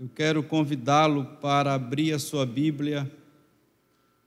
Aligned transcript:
Eu 0.00 0.08
quero 0.08 0.44
convidá-lo 0.44 1.24
para 1.24 1.74
abrir 1.74 2.12
a 2.12 2.20
sua 2.20 2.46
Bíblia 2.46 3.10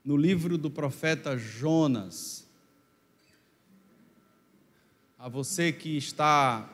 no 0.04 0.18
livro 0.18 0.58
do 0.58 0.70
profeta 0.70 1.38
Jonas. 1.38 2.46
A 5.18 5.29
você 5.29 5.71
que 5.71 5.96
está 5.96 6.70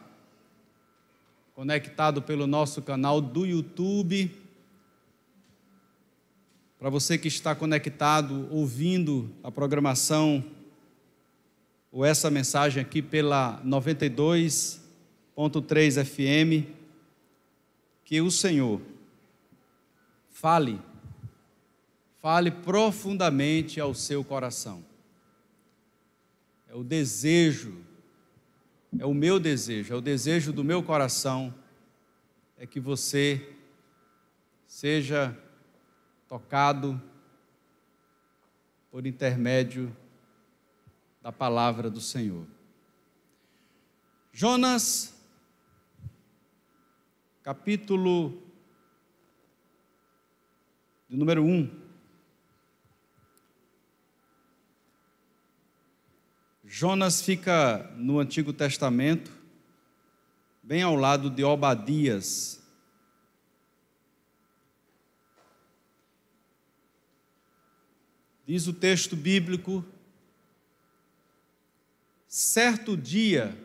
conectado 1.54 2.24
pelo 2.24 2.48
nosso 2.48 2.82
canal 2.82 3.22
do 3.22 3.46
YouTube, 3.46 4.36
para 6.80 6.90
você 6.90 7.20
que 7.20 7.28
está 7.28 7.54
conectado 7.54 8.48
ouvindo 8.50 9.30
a 9.44 9.52
programação 9.52 10.44
ou 11.92 12.04
essa 12.04 12.32
mensagem 12.32 12.82
aqui 12.82 13.04
pela 13.04 13.62
92.3 13.64 16.04
FM, 16.04 16.77
que 18.08 18.22
o 18.22 18.32
Senhor 18.32 18.82
fale, 20.30 20.82
fale 22.22 22.50
profundamente 22.50 23.82
ao 23.82 23.94
seu 23.94 24.24
coração. 24.24 24.82
É 26.70 26.74
o 26.74 26.86
desejo, 26.86 27.84
é 28.98 29.06
o 29.06 29.14
meu 29.14 29.42
desejo, 29.42 29.94
é 29.94 29.98
o 29.98 30.00
desejo 30.00 30.54
do 30.54 30.64
meu 30.64 30.82
coração, 30.82 31.54
é 32.58 32.66
que 32.66 32.80
você 32.80 33.54
seja 34.66 35.38
tocado 36.30 37.02
por 38.90 39.06
intermédio 39.06 39.94
da 41.22 41.34
palavra 41.34 41.90
do 41.90 42.00
Senhor. 42.00 42.48
Jonas 44.32 45.17
capítulo 47.48 48.44
de 51.08 51.16
número 51.16 51.46
1. 51.46 51.72
Jonas 56.66 57.22
fica 57.22 57.90
no 57.96 58.20
Antigo 58.20 58.52
Testamento, 58.52 59.32
bem 60.62 60.82
ao 60.84 60.94
lado 60.94 61.30
de 61.30 61.42
Obadias. 61.42 62.62
Diz 68.46 68.68
o 68.68 68.74
texto 68.74 69.16
bíblico: 69.16 69.86
certo 72.28 72.98
dia, 72.98 73.58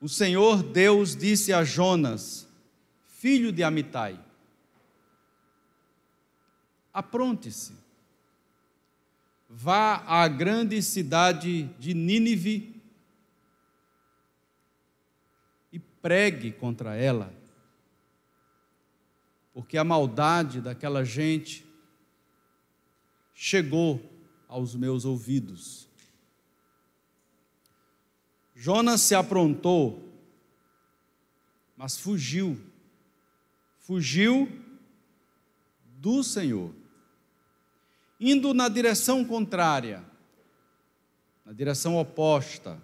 o 0.00 0.08
Senhor 0.08 0.62
Deus 0.62 1.16
disse 1.16 1.52
a 1.52 1.64
Jonas, 1.64 2.46
filho 3.06 3.50
de 3.50 3.62
Amitai: 3.62 4.18
Apronte-se, 6.92 7.72
vá 9.48 10.04
à 10.06 10.28
grande 10.28 10.80
cidade 10.82 11.64
de 11.78 11.94
Nínive 11.94 12.80
e 15.72 15.78
pregue 15.78 16.52
contra 16.52 16.94
ela, 16.94 17.32
porque 19.52 19.76
a 19.76 19.84
maldade 19.84 20.60
daquela 20.60 21.04
gente 21.04 21.66
chegou 23.34 24.00
aos 24.48 24.74
meus 24.74 25.04
ouvidos. 25.04 25.87
Jonas 28.60 29.02
se 29.02 29.14
aprontou, 29.14 30.02
mas 31.76 31.96
fugiu. 31.96 32.60
Fugiu 33.78 34.50
do 36.00 36.24
Senhor, 36.24 36.74
indo 38.18 38.52
na 38.52 38.68
direção 38.68 39.24
contrária, 39.24 40.04
na 41.46 41.52
direção 41.52 41.96
oposta. 41.96 42.82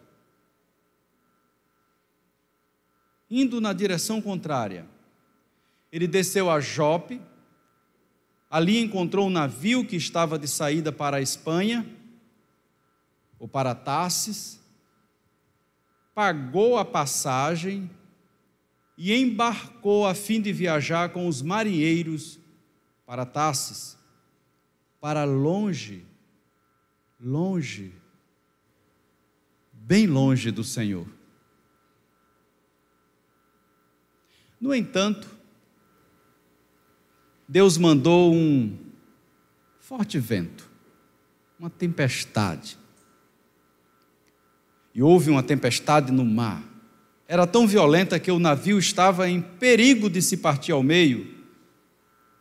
Indo 3.29 3.61
na 3.61 3.73
direção 3.73 4.23
contrária, 4.23 4.87
ele 5.91 6.07
desceu 6.07 6.49
a 6.49 6.61
Jope, 6.61 7.21
ali 8.49 8.79
encontrou 8.79 9.27
um 9.27 9.31
navio 9.31 9.85
que 9.85 9.97
estava 9.97 10.39
de 10.39 10.47
saída 10.47 10.93
para 10.93 11.17
a 11.17 11.21
Espanha, 11.21 11.85
ou 13.41 13.49
para 13.49 13.75
Tarsis, 13.75 14.63
pagou 16.15 16.79
a 16.79 16.85
passagem 16.85 17.91
e 18.97 19.13
embarcou 19.13 20.07
a 20.07 20.15
fim 20.15 20.41
de 20.41 20.53
viajar 20.53 21.11
com 21.11 21.27
os 21.27 21.43
marinheiros 21.43 22.39
para 23.05 23.27
Tassis, 23.27 23.99
para 25.01 25.25
longe, 25.25 26.07
longe, 27.21 27.93
bem 29.73 30.07
longe 30.07 30.51
do 30.51 30.63
Senhor. 30.63 31.07
No 34.61 34.75
entanto, 34.75 35.29
Deus 37.47 37.77
mandou 37.77 38.33
um 38.33 38.79
forte 39.79 40.19
vento, 40.19 40.71
uma 41.59 41.69
tempestade, 41.69 42.79
e 44.95 45.03
houve 45.03 45.31
uma 45.31 45.43
tempestade 45.43 46.13
no 46.13 46.25
mar. 46.25 46.63
Era 47.27 47.47
tão 47.47 47.67
violenta 47.67 48.21
que 48.21 48.31
o 48.31 48.39
navio 48.39 48.79
estava 48.79 49.29
em 49.29 49.41
perigo 49.41 50.09
de 50.09 50.23
se 50.23 50.37
partir 50.37 50.73
ao 50.73 50.83
meio. 50.83 51.35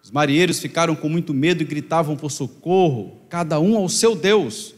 Os 0.03 0.11
marinheiros 0.11 0.59
ficaram 0.59 0.95
com 0.95 1.09
muito 1.09 1.33
medo 1.33 1.63
e 1.63 1.65
gritavam 1.65 2.15
por 2.15 2.29
socorro, 2.29 3.21
cada 3.29 3.59
um 3.59 3.75
ao 3.77 3.89
seu 3.89 4.15
Deus. 4.15 4.75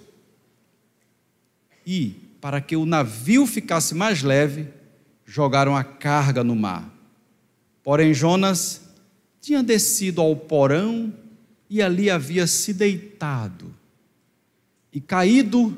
E, 1.85 2.15
para 2.39 2.61
que 2.61 2.75
o 2.75 2.85
navio 2.85 3.45
ficasse 3.45 3.93
mais 3.93 4.21
leve, 4.21 4.67
jogaram 5.25 5.75
a 5.75 5.83
carga 5.83 6.43
no 6.43 6.55
mar. 6.55 6.93
Porém, 7.83 8.13
Jonas 8.13 8.81
tinha 9.41 9.61
descido 9.61 10.21
ao 10.21 10.35
porão 10.35 11.13
e 11.69 11.81
ali 11.81 12.09
havia 12.09 12.47
se 12.47 12.73
deitado 12.73 13.73
e 14.93 15.01
caído 15.01 15.77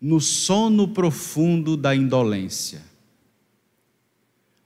no 0.00 0.20
sono 0.20 0.88
profundo 0.88 1.76
da 1.76 1.94
indolência. 1.94 2.82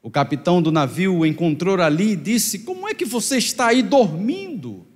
O 0.02 0.10
capitão 0.10 0.60
do 0.60 0.70
navio 0.70 1.16
o 1.16 1.26
encontrou 1.26 1.80
ali 1.80 2.12
e 2.12 2.16
disse: 2.16 2.60
Como 2.60 2.86
é 2.86 2.94
que 2.94 3.04
você 3.04 3.38
está 3.38 3.68
aí 3.68 3.82
dormindo? 3.82 4.86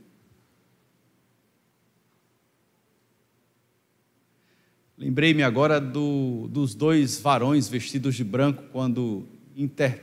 Lembrei-me 4.99 5.43
agora 5.43 5.81
do, 5.81 6.49
dos 6.51 6.75
dois 6.75 7.21
varões 7.21 7.69
vestidos 7.69 8.17
de 8.17 8.25
branco 8.25 8.65
quando 8.73 9.27
inter, 9.57 10.03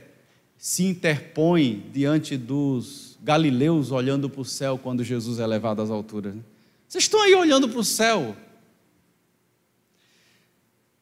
se 0.56 0.84
interpõem 0.84 1.84
diante 1.92 2.36
dos 2.36 3.18
galileus 3.22 3.92
olhando 3.92 4.30
para 4.30 4.40
o 4.40 4.44
céu 4.44 4.78
quando 4.78 5.04
Jesus 5.04 5.38
é 5.38 5.46
levado 5.46 5.82
às 5.82 5.90
alturas. 5.90 6.34
Né? 6.34 6.42
Vocês 6.88 7.04
estão 7.04 7.20
aí 7.20 7.34
olhando 7.34 7.68
para 7.68 7.78
o 7.78 7.84
céu. 7.84 8.34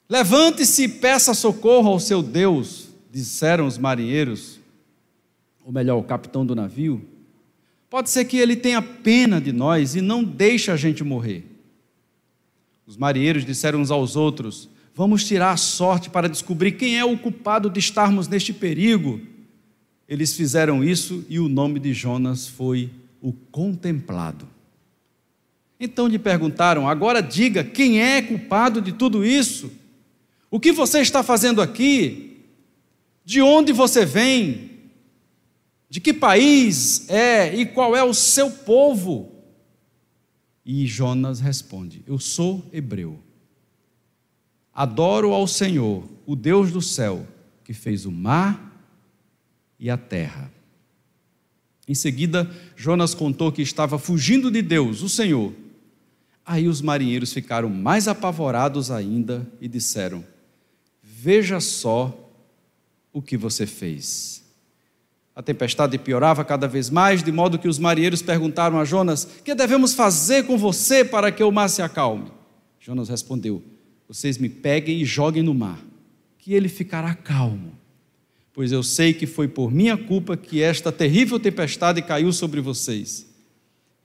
Levante-se 0.08 0.84
e 0.84 0.88
peça 0.88 1.32
socorro 1.32 1.88
ao 1.88 1.98
seu 1.98 2.22
Deus, 2.22 2.88
disseram 3.10 3.66
os 3.66 3.78
marinheiros, 3.78 4.60
ou 5.64 5.72
melhor, 5.72 5.98
o 5.98 6.02
capitão 6.02 6.44
do 6.44 6.54
navio. 6.54 7.02
Pode 7.88 8.10
ser 8.10 8.24
que 8.26 8.36
ele 8.36 8.54
tenha 8.54 8.82
pena 8.82 9.40
de 9.40 9.52
nós 9.52 9.94
e 9.94 10.00
não 10.00 10.22
deixe 10.22 10.70
a 10.70 10.76
gente 10.76 11.02
morrer. 11.02 11.44
Os 12.86 12.96
marinheiros 12.96 13.46
disseram 13.46 13.80
uns 13.80 13.90
aos 13.90 14.14
outros: 14.14 14.68
Vamos 14.94 15.24
tirar 15.24 15.52
a 15.52 15.56
sorte 15.56 16.10
para 16.10 16.28
descobrir 16.28 16.72
quem 16.72 16.98
é 16.98 17.04
o 17.04 17.16
culpado 17.16 17.70
de 17.70 17.80
estarmos 17.80 18.28
neste 18.28 18.52
perigo. 18.52 19.20
Eles 20.06 20.34
fizeram 20.34 20.84
isso 20.84 21.24
e 21.30 21.38
o 21.38 21.48
nome 21.48 21.80
de 21.80 21.94
Jonas 21.94 22.46
foi 22.46 22.90
o 23.22 23.32
contemplado. 23.32 24.46
Então 25.80 26.06
lhe 26.06 26.18
perguntaram: 26.18 26.86
Agora 26.86 27.22
diga, 27.22 27.64
quem 27.64 28.02
é 28.02 28.20
culpado 28.20 28.82
de 28.82 28.92
tudo 28.92 29.24
isso? 29.24 29.70
O 30.54 30.60
que 30.60 30.70
você 30.70 31.00
está 31.00 31.20
fazendo 31.24 31.60
aqui? 31.60 32.44
De 33.24 33.42
onde 33.42 33.72
você 33.72 34.06
vem? 34.06 34.70
De 35.90 36.00
que 36.00 36.14
país 36.14 37.10
é 37.10 37.52
e 37.52 37.66
qual 37.66 37.96
é 37.96 38.04
o 38.04 38.14
seu 38.14 38.48
povo? 38.48 39.32
E 40.64 40.86
Jonas 40.86 41.40
responde: 41.40 42.04
Eu 42.06 42.20
sou 42.20 42.64
hebreu. 42.72 43.18
Adoro 44.72 45.32
ao 45.32 45.48
Senhor, 45.48 46.08
o 46.24 46.36
Deus 46.36 46.70
do 46.70 46.80
céu, 46.80 47.26
que 47.64 47.74
fez 47.74 48.06
o 48.06 48.12
mar 48.12 48.80
e 49.76 49.90
a 49.90 49.96
terra. 49.96 50.52
Em 51.88 51.96
seguida, 51.96 52.48
Jonas 52.76 53.12
contou 53.12 53.50
que 53.50 53.60
estava 53.60 53.98
fugindo 53.98 54.52
de 54.52 54.62
Deus, 54.62 55.02
o 55.02 55.08
Senhor. 55.08 55.52
Aí 56.46 56.68
os 56.68 56.80
marinheiros 56.80 57.32
ficaram 57.32 57.68
mais 57.68 58.06
apavorados 58.06 58.92
ainda 58.92 59.44
e 59.60 59.66
disseram: 59.66 60.32
Veja 61.24 61.58
só 61.58 62.30
o 63.10 63.22
que 63.22 63.34
você 63.34 63.64
fez. 63.64 64.44
A 65.34 65.42
tempestade 65.42 65.96
piorava 65.96 66.44
cada 66.44 66.68
vez 66.68 66.90
mais, 66.90 67.22
de 67.22 67.32
modo 67.32 67.58
que 67.58 67.66
os 67.66 67.78
marinheiros 67.78 68.20
perguntaram 68.20 68.78
a 68.78 68.84
Jonas: 68.84 69.26
Que 69.42 69.54
devemos 69.54 69.94
fazer 69.94 70.44
com 70.44 70.58
você 70.58 71.02
para 71.02 71.32
que 71.32 71.42
o 71.42 71.50
mar 71.50 71.70
se 71.70 71.80
acalme? 71.80 72.30
Jonas 72.78 73.08
respondeu: 73.08 73.62
Vocês 74.06 74.36
me 74.36 74.50
peguem 74.50 75.00
e 75.00 75.04
joguem 75.06 75.42
no 75.42 75.54
mar, 75.54 75.78
que 76.36 76.52
ele 76.52 76.68
ficará 76.68 77.14
calmo. 77.14 77.72
Pois 78.52 78.70
eu 78.70 78.82
sei 78.82 79.14
que 79.14 79.26
foi 79.26 79.48
por 79.48 79.72
minha 79.72 79.96
culpa 79.96 80.36
que 80.36 80.60
esta 80.60 80.92
terrível 80.92 81.40
tempestade 81.40 82.02
caiu 82.02 82.34
sobre 82.34 82.60
vocês. 82.60 83.26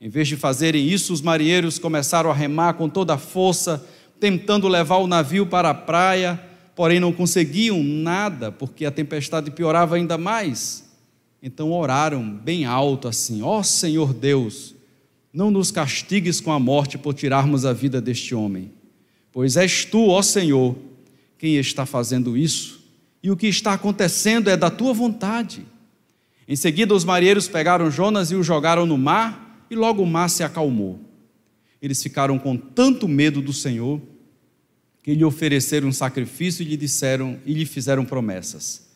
Em 0.00 0.08
vez 0.08 0.26
de 0.26 0.36
fazerem 0.36 0.88
isso, 0.88 1.12
os 1.12 1.20
marinheiros 1.20 1.78
começaram 1.78 2.30
a 2.30 2.34
remar 2.34 2.72
com 2.74 2.88
toda 2.88 3.12
a 3.12 3.18
força, 3.18 3.86
tentando 4.18 4.66
levar 4.68 4.96
o 4.96 5.06
navio 5.06 5.44
para 5.44 5.68
a 5.68 5.74
praia, 5.74 6.48
porém 6.74 7.00
não 7.00 7.12
conseguiam 7.12 7.82
nada, 7.82 8.50
porque 8.50 8.84
a 8.84 8.90
tempestade 8.90 9.50
piorava 9.50 9.96
ainda 9.96 10.16
mais. 10.16 10.88
Então 11.42 11.72
oraram 11.72 12.28
bem 12.28 12.64
alto 12.64 13.08
assim: 13.08 13.42
Ó 13.42 13.58
oh, 13.58 13.62
Senhor 13.62 14.12
Deus, 14.12 14.74
não 15.32 15.50
nos 15.50 15.70
castigues 15.70 16.40
com 16.40 16.52
a 16.52 16.58
morte 16.58 16.98
por 16.98 17.14
tirarmos 17.14 17.64
a 17.64 17.72
vida 17.72 18.00
deste 18.00 18.34
homem, 18.34 18.72
pois 19.32 19.56
és 19.56 19.84
tu, 19.84 20.08
ó 20.08 20.22
Senhor, 20.22 20.76
quem 21.38 21.56
está 21.56 21.86
fazendo 21.86 22.36
isso, 22.36 22.80
e 23.22 23.30
o 23.30 23.36
que 23.36 23.46
está 23.46 23.72
acontecendo 23.72 24.50
é 24.50 24.56
da 24.56 24.70
tua 24.70 24.92
vontade. 24.92 25.64
Em 26.48 26.56
seguida, 26.56 26.94
os 26.94 27.04
marinheiros 27.04 27.46
pegaram 27.46 27.90
Jonas 27.90 28.30
e 28.30 28.34
o 28.34 28.42
jogaram 28.42 28.84
no 28.84 28.98
mar, 28.98 29.64
e 29.70 29.76
logo 29.76 30.02
o 30.02 30.06
mar 30.06 30.28
se 30.28 30.42
acalmou. 30.42 30.98
Eles 31.80 32.02
ficaram 32.02 32.38
com 32.38 32.56
tanto 32.56 33.06
medo 33.06 33.40
do 33.40 33.52
Senhor 33.52 34.00
que 35.02 35.14
lhe 35.14 35.24
ofereceram 35.24 35.88
um 35.88 35.92
sacrifício 35.92 36.62
e 36.62 36.66
lhe 36.66 36.76
disseram 36.76 37.38
e 37.44 37.52
lhe 37.52 37.66
fizeram 37.66 38.04
promessas 38.04 38.90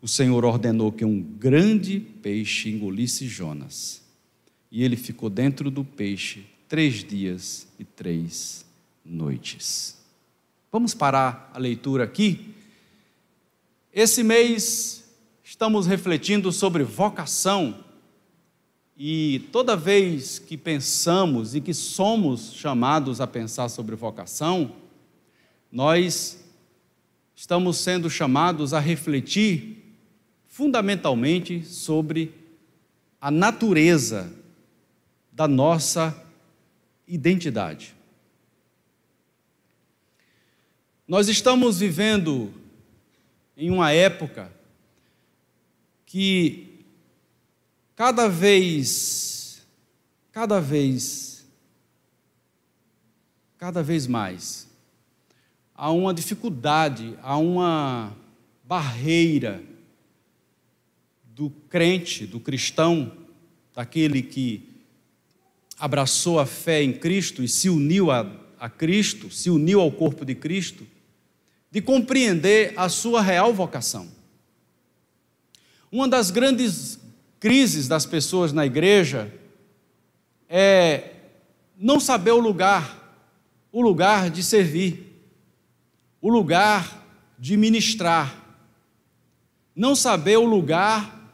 o 0.00 0.06
Senhor 0.06 0.44
ordenou 0.44 0.92
que 0.92 1.04
um 1.04 1.20
grande 1.20 1.98
peixe 1.98 2.70
engolisse 2.70 3.26
Jonas. 3.26 4.02
E 4.70 4.84
ele 4.84 4.96
ficou 4.96 5.28
dentro 5.28 5.70
do 5.70 5.84
peixe 5.84 6.46
três 6.68 7.02
dias 7.02 7.66
e 7.78 7.84
três 7.84 8.64
noites. 9.04 9.96
Vamos 10.70 10.94
parar 10.94 11.50
a 11.52 11.58
leitura 11.58 12.04
aqui. 12.04 12.54
Esse 13.92 14.22
mês 14.22 15.04
estamos 15.42 15.86
refletindo 15.86 16.52
sobre 16.52 16.84
vocação. 16.84 17.84
E 18.96 19.48
toda 19.50 19.76
vez 19.76 20.38
que 20.38 20.56
pensamos 20.56 21.54
e 21.54 21.60
que 21.60 21.72
somos 21.72 22.52
chamados 22.52 23.20
a 23.20 23.26
pensar 23.26 23.68
sobre 23.68 23.96
vocação, 23.96 24.72
nós 25.70 26.38
estamos 27.34 27.78
sendo 27.78 28.10
chamados 28.10 28.72
a 28.74 28.80
refletir 28.80 29.96
fundamentalmente 30.46 31.64
sobre 31.64 32.34
a 33.20 33.30
natureza 33.30 34.32
da 35.30 35.46
nossa 35.46 36.20
identidade. 37.06 37.94
Nós 41.06 41.28
estamos 41.28 41.78
vivendo 41.78 42.52
em 43.56 43.70
uma 43.70 43.92
época 43.92 44.52
que 46.04 46.84
cada 47.96 48.28
vez, 48.28 49.66
cada 50.30 50.60
vez, 50.60 51.46
cada 53.56 53.82
vez 53.82 54.06
mais, 54.06 54.67
há 55.78 55.92
uma 55.92 56.12
dificuldade, 56.12 57.16
há 57.22 57.38
uma 57.38 58.12
barreira 58.64 59.62
do 61.24 61.48
crente, 61.70 62.26
do 62.26 62.40
cristão, 62.40 63.12
daquele 63.72 64.20
que 64.20 64.68
abraçou 65.78 66.40
a 66.40 66.44
fé 66.44 66.82
em 66.82 66.92
Cristo 66.92 67.44
e 67.44 67.48
se 67.48 67.68
uniu 67.68 68.10
a, 68.10 68.28
a 68.58 68.68
Cristo, 68.68 69.30
se 69.30 69.48
uniu 69.48 69.80
ao 69.80 69.92
corpo 69.92 70.24
de 70.24 70.34
Cristo, 70.34 70.84
de 71.70 71.80
compreender 71.80 72.72
a 72.76 72.88
sua 72.88 73.22
real 73.22 73.54
vocação. 73.54 74.08
Uma 75.92 76.08
das 76.08 76.32
grandes 76.32 76.98
crises 77.38 77.86
das 77.86 78.04
pessoas 78.04 78.52
na 78.52 78.66
igreja 78.66 79.32
é 80.48 81.12
não 81.78 82.00
saber 82.00 82.32
o 82.32 82.40
lugar, 82.40 83.22
o 83.70 83.80
lugar 83.80 84.28
de 84.28 84.42
servir, 84.42 85.07
o 86.20 86.28
lugar 86.28 87.06
de 87.38 87.56
ministrar, 87.56 88.34
não 89.74 89.94
saber 89.94 90.36
o 90.36 90.44
lugar 90.44 91.30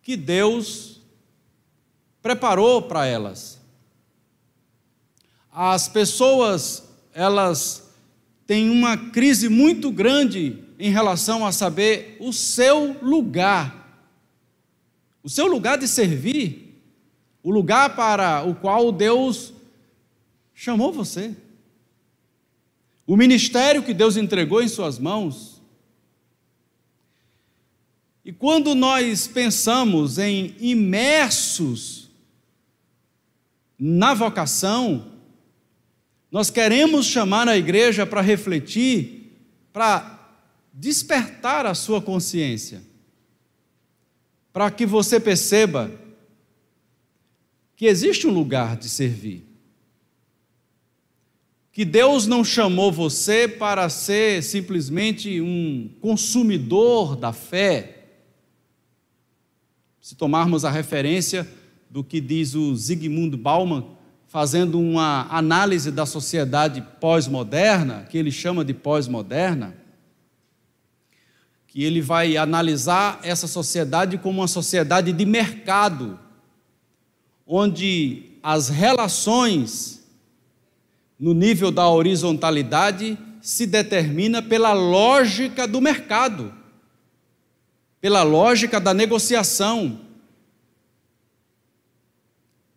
que 0.00 0.16
Deus 0.16 1.00
preparou 2.22 2.82
para 2.82 3.04
elas. 3.06 3.60
As 5.50 5.88
pessoas, 5.88 6.84
elas 7.12 7.90
têm 8.46 8.70
uma 8.70 8.96
crise 8.96 9.48
muito 9.48 9.90
grande 9.90 10.64
em 10.78 10.90
relação 10.90 11.44
a 11.44 11.52
saber 11.52 12.16
o 12.20 12.32
seu 12.32 12.96
lugar, 13.02 14.00
o 15.22 15.28
seu 15.28 15.46
lugar 15.46 15.78
de 15.78 15.86
servir, 15.86 16.80
o 17.42 17.50
lugar 17.50 17.94
para 17.96 18.44
o 18.44 18.54
qual 18.54 18.90
Deus 18.90 19.52
chamou 20.54 20.92
você, 20.92 21.36
o 23.06 23.16
ministério 23.16 23.82
que 23.82 23.92
Deus 23.92 24.16
entregou 24.16 24.62
em 24.62 24.68
suas 24.68 24.98
mãos. 24.98 25.60
E 28.24 28.32
quando 28.32 28.74
nós 28.74 29.26
pensamos 29.26 30.18
em 30.18 30.54
imersos 30.60 32.10
na 33.78 34.14
vocação, 34.14 35.12
nós 36.30 36.48
queremos 36.48 37.04
chamar 37.06 37.48
a 37.48 37.58
igreja 37.58 38.06
para 38.06 38.20
refletir, 38.20 39.32
para 39.72 40.20
despertar 40.72 41.66
a 41.66 41.74
sua 41.74 42.00
consciência, 42.00 42.82
para 44.52 44.70
que 44.70 44.86
você 44.86 45.18
perceba 45.18 45.90
que 47.76 47.86
existe 47.86 48.26
um 48.26 48.32
lugar 48.32 48.76
de 48.76 48.88
servir. 48.88 49.51
Que 51.72 51.86
Deus 51.86 52.26
não 52.26 52.44
chamou 52.44 52.92
você 52.92 53.48
para 53.48 53.88
ser 53.88 54.42
simplesmente 54.42 55.40
um 55.40 55.88
consumidor 56.02 57.16
da 57.16 57.32
fé, 57.32 58.08
se 59.98 60.14
tomarmos 60.14 60.66
a 60.66 60.70
referência 60.70 61.48
do 61.88 62.04
que 62.04 62.20
diz 62.20 62.54
o 62.54 62.76
Zygmunt 62.76 63.36
Bauman, 63.36 63.86
fazendo 64.28 64.78
uma 64.78 65.26
análise 65.30 65.90
da 65.90 66.04
sociedade 66.04 66.82
pós-moderna, 67.00 68.06
que 68.10 68.18
ele 68.18 68.30
chama 68.30 68.62
de 68.62 68.74
pós-moderna, 68.74 69.74
que 71.66 71.82
ele 71.82 72.02
vai 72.02 72.36
analisar 72.36 73.18
essa 73.22 73.46
sociedade 73.46 74.18
como 74.18 74.40
uma 74.40 74.48
sociedade 74.48 75.10
de 75.10 75.24
mercado, 75.24 76.20
onde 77.46 78.36
as 78.42 78.68
relações 78.68 80.01
no 81.22 81.32
nível 81.32 81.70
da 81.70 81.88
horizontalidade 81.88 83.16
se 83.40 83.64
determina 83.64 84.42
pela 84.42 84.74
lógica 84.74 85.66
do 85.66 85.80
mercado 85.80 86.60
pela 88.02 88.24
lógica 88.24 88.80
da 88.80 88.92
negociação. 88.92 90.00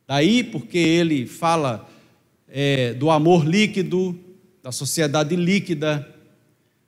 Daí 0.07 0.43
porque 0.43 0.77
ele 0.77 1.25
fala 1.25 1.89
é, 2.47 2.93
do 2.93 3.09
amor 3.09 3.43
líquido, 3.43 4.17
da 4.61 4.71
sociedade 4.71 5.35
líquida, 5.35 6.07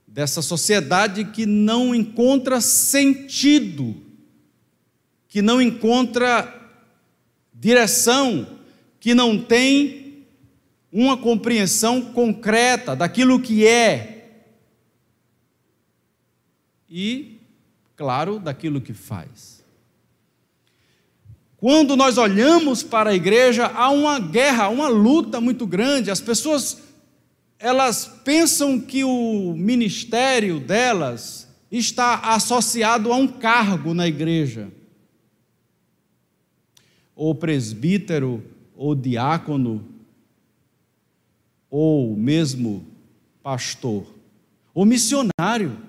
dessa 0.05 0.43
sociedade 0.43 1.25
que 1.25 1.47
não 1.47 1.95
encontra 1.95 2.61
sentido, 2.61 3.95
que 5.27 5.41
não 5.41 5.59
encontra 5.59 6.71
direção, 7.51 8.59
que 8.99 9.15
não 9.15 9.39
tem 9.39 10.06
uma 10.99 11.15
compreensão 11.15 12.01
concreta 12.01 12.95
daquilo 12.95 13.39
que 13.39 13.67
é. 13.67 14.31
E 16.89 17.39
claro, 17.95 18.39
daquilo 18.39 18.81
que 18.81 18.93
faz. 18.93 19.63
Quando 21.55 21.95
nós 21.95 22.17
olhamos 22.17 22.81
para 22.81 23.11
a 23.11 23.15
igreja, 23.15 23.67
há 23.67 23.91
uma 23.91 24.19
guerra, 24.19 24.69
uma 24.69 24.87
luta 24.87 25.39
muito 25.39 25.67
grande. 25.67 26.09
As 26.09 26.19
pessoas 26.19 26.81
elas 27.59 28.07
pensam 28.23 28.79
que 28.79 29.03
o 29.03 29.53
ministério 29.55 30.59
delas 30.59 31.47
está 31.71 32.33
associado 32.33 33.13
a 33.13 33.15
um 33.15 33.27
cargo 33.27 33.93
na 33.93 34.07
igreja. 34.07 34.71
Ou 37.15 37.35
presbítero, 37.35 38.43
ou 38.75 38.95
diácono, 38.95 39.96
ou 41.69 42.15
mesmo 42.15 42.85
pastor, 43.41 44.05
ou 44.73 44.85
missionário. 44.85 45.81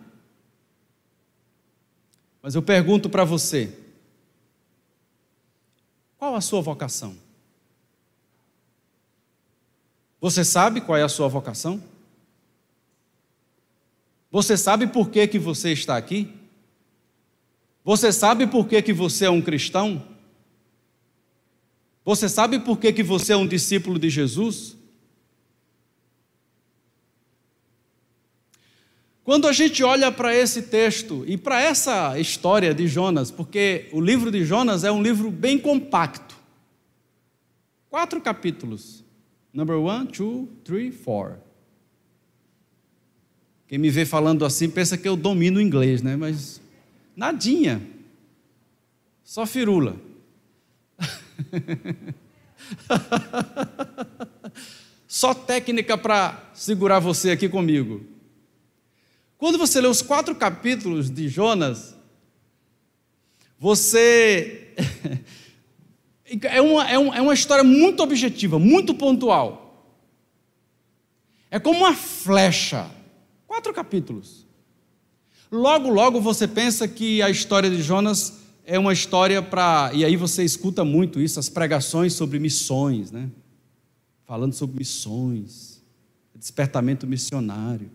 Mas 2.43 2.55
eu 2.55 2.63
pergunto 2.63 3.11
para 3.11 3.25
você: 3.25 3.77
a 6.21 6.41
sua 6.41 6.61
vocação? 6.61 7.17
Você 10.21 10.45
sabe 10.45 10.81
qual 10.81 10.97
é 10.97 11.03
a 11.03 11.09
sua 11.09 11.29
vocação? 11.29 11.83
Você 14.31 14.57
sabe 14.57 14.87
por 14.87 15.11
que, 15.11 15.27
que 15.27 15.39
você 15.39 15.73
está 15.73 15.97
aqui? 15.97 16.35
Você 17.85 18.13
sabe 18.13 18.47
por 18.47 18.67
que, 18.67 18.83
que 18.83 18.93
você 18.93 19.25
é 19.27 19.31
um 19.31 19.43
cristão? 19.43 20.05
Você 22.05 22.29
sabe 22.29 22.59
por 22.59 22.79
que, 22.79 22.93
que 22.93 23.03
você 23.03 23.33
é 23.33 23.37
um 23.37 23.47
discípulo 23.47 23.99
de 23.99 24.09
Jesus? 24.09 24.78
Quando 29.29 29.47
a 29.47 29.53
gente 29.53 29.85
olha 29.85 30.11
para 30.11 30.35
esse 30.35 30.63
texto 30.63 31.23
e 31.27 31.37
para 31.37 31.61
essa 31.61 32.19
história 32.19 32.73
de 32.73 32.89
Jonas, 32.89 33.31
porque 33.31 33.87
o 33.93 34.01
livro 34.01 34.31
de 34.31 34.43
Jonas 34.43 34.85
é 34.85 34.91
um 34.91 35.03
livro 35.03 35.31
bem 35.31 35.59
compacto 35.59 36.35
quatro 37.91 38.23
capítulos. 38.23 39.05
Number 39.53 39.77
one, 39.77 40.07
two, 40.07 40.49
three, 40.65 40.91
four. 40.91 41.35
Quem 43.67 43.77
me 43.77 43.91
vê 43.91 44.07
falando 44.07 44.47
assim 44.47 44.71
pensa 44.71 44.97
que 44.97 45.07
eu 45.07 45.15
domino 45.15 45.59
o 45.59 45.63
inglês, 45.63 46.01
né? 46.01 46.17
Mas 46.17 46.59
nadinha. 47.15 47.83
Só 49.23 49.45
firula. 49.45 50.01
Só 55.07 55.35
técnica 55.35 55.99
para 55.99 56.51
segurar 56.55 56.99
você 56.99 57.31
aqui 57.31 57.47
comigo. 57.47 58.17
Quando 59.39 59.57
você 59.57 59.81
lê 59.81 59.89
os 59.89 60.03
quatro 60.03 60.35
capítulos 60.35 61.09
de 61.09 61.29
Jonas, 61.29 61.97
você. 63.59 64.75
é, 66.43 66.61
uma, 66.61 66.91
é, 66.91 66.99
uma, 66.99 67.17
é 67.17 67.21
uma 67.23 67.35
história 67.35 67.65
muito 67.65 68.03
objetiva, 68.03 68.59
muito 68.59 68.93
pontual. 68.95 69.65
É 71.51 71.59
como 71.59 71.79
uma 71.79 71.95
flecha 71.95 72.91
Quatro 73.49 73.73
capítulos. 73.73 74.47
Logo, 75.51 75.89
logo 75.89 76.21
você 76.21 76.47
pensa 76.47 76.87
que 76.87 77.23
a 77.23 77.31
história 77.31 77.71
de 77.71 77.83
Jonas 77.83 78.35
é 78.65 78.79
uma 78.79 78.93
história 78.93 79.43
para. 79.43 79.91
E 79.95 80.05
aí 80.05 80.15
você 80.17 80.45
escuta 80.45 80.85
muito 80.85 81.19
isso, 81.19 81.41
as 81.41 81.49
pregações 81.49 82.13
sobre 82.13 82.39
missões, 82.39 83.11
né? 83.11 83.31
Falando 84.27 84.53
sobre 84.53 84.79
missões, 84.79 85.83
despertamento 86.37 87.07
missionário. 87.07 87.91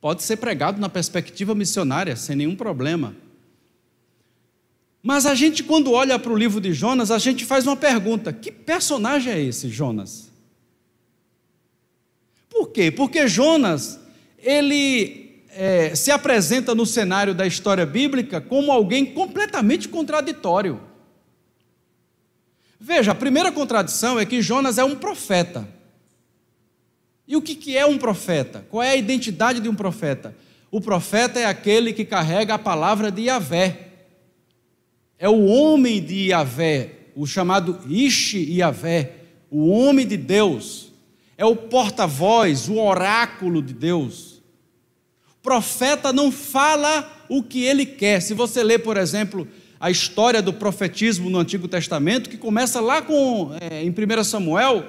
Pode 0.00 0.22
ser 0.22 0.36
pregado 0.36 0.80
na 0.80 0.88
perspectiva 0.88 1.54
missionária, 1.54 2.14
sem 2.14 2.36
nenhum 2.36 2.54
problema. 2.54 3.16
Mas 5.02 5.26
a 5.26 5.34
gente, 5.34 5.64
quando 5.64 5.92
olha 5.92 6.18
para 6.18 6.32
o 6.32 6.36
livro 6.36 6.60
de 6.60 6.72
Jonas, 6.72 7.10
a 7.10 7.18
gente 7.18 7.44
faz 7.44 7.66
uma 7.66 7.76
pergunta: 7.76 8.32
que 8.32 8.52
personagem 8.52 9.32
é 9.32 9.40
esse, 9.40 9.68
Jonas? 9.68 10.30
Por 12.48 12.70
quê? 12.70 12.90
Porque 12.90 13.28
Jonas, 13.28 14.00
ele 14.38 15.42
é, 15.50 15.94
se 15.94 16.10
apresenta 16.10 16.74
no 16.74 16.86
cenário 16.86 17.34
da 17.34 17.46
história 17.46 17.86
bíblica 17.86 18.40
como 18.40 18.70
alguém 18.70 19.06
completamente 19.06 19.88
contraditório. 19.88 20.80
Veja, 22.80 23.12
a 23.12 23.14
primeira 23.14 23.50
contradição 23.50 24.18
é 24.18 24.24
que 24.24 24.40
Jonas 24.40 24.78
é 24.78 24.84
um 24.84 24.94
profeta. 24.94 25.68
E 27.28 27.36
o 27.36 27.42
que 27.42 27.76
é 27.76 27.84
um 27.84 27.98
profeta? 27.98 28.66
Qual 28.70 28.82
é 28.82 28.90
a 28.90 28.96
identidade 28.96 29.60
de 29.60 29.68
um 29.68 29.74
profeta? 29.74 30.34
O 30.70 30.80
profeta 30.80 31.38
é 31.38 31.44
aquele 31.44 31.92
que 31.92 32.04
carrega 32.04 32.54
a 32.54 32.58
palavra 32.58 33.10
de 33.10 33.22
Yahvé. 33.22 33.88
É 35.18 35.28
o 35.28 35.44
homem 35.44 36.02
de 36.02 36.30
Yahvé, 36.30 36.92
o 37.14 37.26
chamado 37.26 37.78
Ishi 37.86 38.58
Yahvé, 38.58 39.12
o 39.50 39.68
homem 39.68 40.06
de 40.06 40.16
Deus 40.16 40.88
é 41.38 41.44
o 41.44 41.54
porta-voz, 41.54 42.68
o 42.68 42.78
oráculo 42.78 43.62
de 43.62 43.72
Deus. 43.72 44.42
O 45.30 45.40
profeta 45.40 46.12
não 46.12 46.32
fala 46.32 47.24
o 47.28 47.44
que 47.44 47.62
ele 47.62 47.86
quer. 47.86 48.20
Se 48.20 48.34
você 48.34 48.62
ler, 48.64 48.80
por 48.80 48.96
exemplo, 48.96 49.46
a 49.78 49.88
história 49.88 50.42
do 50.42 50.52
profetismo 50.52 51.30
no 51.30 51.38
Antigo 51.38 51.68
Testamento, 51.68 52.28
que 52.28 52.36
começa 52.36 52.80
lá 52.80 53.00
com, 53.00 53.56
é, 53.60 53.84
em 53.84 53.90
1 53.90 54.24
Samuel, 54.24 54.84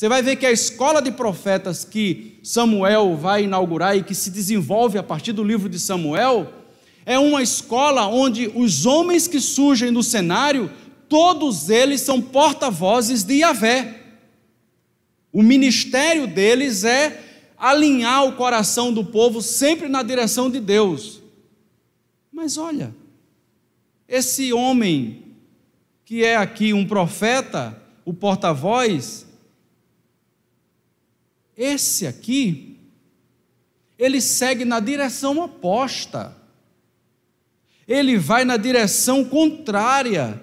você 0.00 0.08
vai 0.08 0.22
ver 0.22 0.36
que 0.36 0.46
a 0.46 0.50
escola 0.50 1.02
de 1.02 1.12
profetas 1.12 1.84
que 1.84 2.40
Samuel 2.42 3.18
vai 3.18 3.44
inaugurar 3.44 3.94
e 3.94 4.02
que 4.02 4.14
se 4.14 4.30
desenvolve 4.30 4.96
a 4.96 5.02
partir 5.02 5.34
do 5.34 5.44
livro 5.44 5.68
de 5.68 5.78
Samuel, 5.78 6.50
é 7.04 7.18
uma 7.18 7.42
escola 7.42 8.06
onde 8.06 8.50
os 8.54 8.86
homens 8.86 9.28
que 9.28 9.38
surgem 9.38 9.90
no 9.90 10.02
cenário, 10.02 10.72
todos 11.06 11.68
eles 11.68 12.00
são 12.00 12.18
porta-vozes 12.18 13.24
de 13.24 13.40
Yahvé. 13.40 14.00
O 15.30 15.42
ministério 15.42 16.26
deles 16.26 16.82
é 16.82 17.22
alinhar 17.58 18.24
o 18.24 18.36
coração 18.36 18.94
do 18.94 19.04
povo 19.04 19.42
sempre 19.42 19.86
na 19.86 20.02
direção 20.02 20.48
de 20.50 20.60
Deus. 20.60 21.20
Mas 22.32 22.56
olha, 22.56 22.94
esse 24.08 24.50
homem 24.50 25.24
que 26.06 26.24
é 26.24 26.36
aqui 26.36 26.72
um 26.72 26.86
profeta, 26.86 27.78
o 28.02 28.14
porta-voz, 28.14 29.26
esse 31.60 32.06
aqui, 32.06 32.78
ele 33.98 34.18
segue 34.18 34.64
na 34.64 34.80
direção 34.80 35.38
oposta. 35.38 36.34
Ele 37.86 38.16
vai 38.16 38.46
na 38.46 38.56
direção 38.56 39.22
contrária 39.22 40.40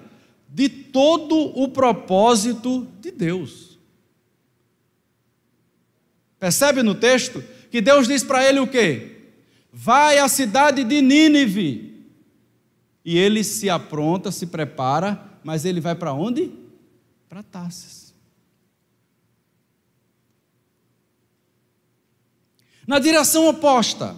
de 0.48 0.68
todo 0.68 1.36
o 1.60 1.66
propósito 1.68 2.86
de 3.00 3.10
Deus. 3.10 3.76
Percebe 6.38 6.84
no 6.84 6.94
texto 6.94 7.42
que 7.68 7.80
Deus 7.80 8.06
diz 8.06 8.22
para 8.22 8.48
ele 8.48 8.60
o 8.60 8.68
quê? 8.68 9.16
Vai 9.72 10.20
à 10.20 10.28
cidade 10.28 10.84
de 10.84 11.02
Nínive. 11.02 12.06
E 13.04 13.18
ele 13.18 13.42
se 13.42 13.68
apronta, 13.68 14.30
se 14.30 14.46
prepara, 14.46 15.20
mas 15.42 15.64
ele 15.64 15.80
vai 15.80 15.96
para 15.96 16.12
onde? 16.12 16.52
Para 17.28 17.42
Tarsis. 17.42 17.97
Na 22.88 22.98
direção 22.98 23.46
oposta. 23.46 24.16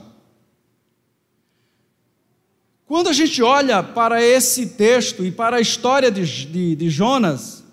Quando 2.86 3.08
a 3.08 3.12
gente 3.12 3.42
olha 3.42 3.82
para 3.82 4.22
esse 4.22 4.68
texto 4.70 5.24
e 5.24 5.32
para 5.32 5.56
a 5.56 5.60
história 5.60 6.08
de, 6.08 6.46
de, 6.46 6.76
de 6.76 6.88
Jonas, 6.88 7.64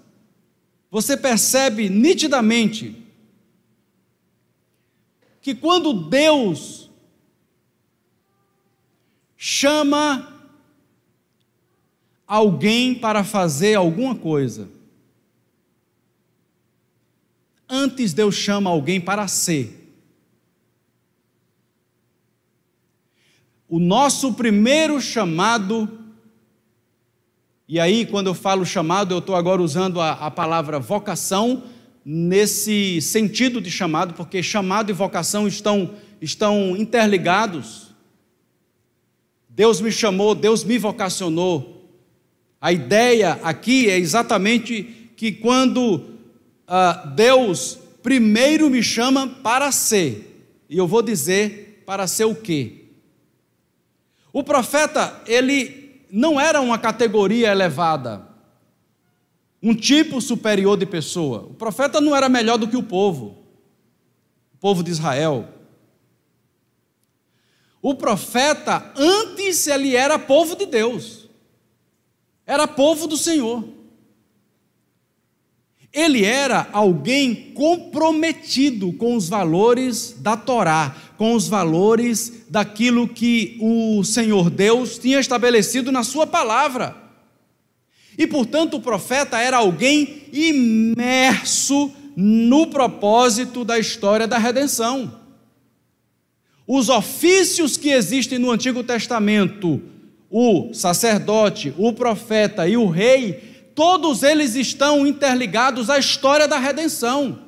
você 0.89 1.15
percebe 1.15 1.87
nitidamente 1.87 2.95
que 5.39 5.53
quando 5.53 5.93
Deus 5.93 6.89
chama 9.37 10.51
alguém 12.25 12.95
para 12.95 13.23
fazer 13.23 13.75
alguma 13.75 14.15
coisa, 14.15 14.67
antes 17.69 18.13
Deus 18.13 18.33
chama 18.33 18.71
alguém 18.71 18.99
para 18.99 19.27
ser. 19.27 19.76
O 23.69 23.79
nosso 23.79 24.33
primeiro 24.33 25.01
chamado, 25.01 25.89
e 27.67 27.81
aí 27.81 28.05
quando 28.05 28.27
eu 28.27 28.33
falo 28.33 28.65
chamado, 28.65 29.13
eu 29.13 29.19
estou 29.19 29.35
agora 29.35 29.61
usando 29.61 29.99
a, 29.99 30.11
a 30.13 30.31
palavra 30.31 30.79
vocação, 30.79 31.63
nesse 32.05 33.01
sentido 33.01 33.59
de 33.59 33.69
chamado, 33.69 34.13
porque 34.13 34.41
chamado 34.41 34.89
e 34.89 34.93
vocação 34.93 35.45
estão, 35.45 35.95
estão 36.21 36.77
interligados. 36.77 37.87
Deus 39.49 39.81
me 39.81 39.91
chamou, 39.91 40.33
Deus 40.33 40.63
me 40.63 40.77
vocacionou. 40.77 41.91
A 42.61 42.71
ideia 42.71 43.37
aqui 43.43 43.89
é 43.89 43.97
exatamente 43.97 45.11
que 45.17 45.33
quando 45.33 45.95
uh, 45.95 47.09
Deus 47.15 47.77
primeiro 48.01 48.69
me 48.69 48.81
chama 48.81 49.27
para 49.27 49.73
ser, 49.73 50.47
e 50.69 50.77
eu 50.77 50.87
vou 50.87 51.01
dizer 51.01 51.83
para 51.85 52.07
ser 52.07 52.23
o 52.23 52.33
quê? 52.33 52.86
O 54.37 54.43
profeta, 54.43 55.19
ele 55.25 56.05
não 56.11 56.39
era 56.39 56.61
uma 56.61 56.77
categoria 56.77 57.49
elevada, 57.49 58.21
um 59.63 59.73
tipo 59.73 60.21
superior 60.21 60.77
de 60.77 60.85
pessoa. 60.85 61.47
O 61.49 61.55
profeta 61.55 61.99
não 61.99 62.15
era 62.15 62.29
melhor 62.29 62.55
do 62.55 62.67
que 62.67 62.77
o 62.77 62.83
povo, 62.83 63.35
o 64.53 64.57
povo 64.59 64.83
de 64.83 64.91
Israel. 64.91 65.49
O 67.81 67.95
profeta, 67.95 68.93
antes 68.95 69.65
ele 69.65 69.95
era 69.95 70.19
povo 70.19 70.55
de 70.55 70.67
Deus, 70.67 71.27
era 72.45 72.67
povo 72.67 73.07
do 73.07 73.17
Senhor. 73.17 73.67
Ele 75.91 76.23
era 76.23 76.69
alguém 76.71 77.53
comprometido 77.55 78.93
com 78.93 79.15
os 79.15 79.27
valores 79.27 80.15
da 80.19 80.37
Torá, 80.37 80.95
com 81.17 81.33
os 81.33 81.47
valores 81.47 82.45
daquilo 82.49 83.07
que 83.07 83.57
o 83.59 84.03
Senhor 84.03 84.49
Deus 84.49 84.97
tinha 84.97 85.19
estabelecido 85.19 85.91
na 85.91 86.03
Sua 86.03 86.27
palavra. 86.27 86.95
E, 88.17 88.25
portanto, 88.25 88.77
o 88.77 88.81
profeta 88.81 89.39
era 89.39 89.57
alguém 89.57 90.23
imerso 90.31 91.91
no 92.15 92.67
propósito 92.67 93.63
da 93.63 93.77
história 93.77 94.27
da 94.27 94.37
redenção. 94.37 95.19
Os 96.67 96.89
ofícios 96.89 97.77
que 97.77 97.89
existem 97.89 98.39
no 98.39 98.51
Antigo 98.51 98.83
Testamento, 98.83 99.81
o 100.29 100.73
sacerdote, 100.73 101.73
o 101.77 101.93
profeta 101.93 102.67
e 102.67 102.75
o 102.75 102.87
rei, 102.87 103.71
todos 103.73 104.23
eles 104.23 104.55
estão 104.55 105.05
interligados 105.05 105.89
à 105.89 105.97
história 105.97 106.47
da 106.47 106.57
redenção. 106.57 107.46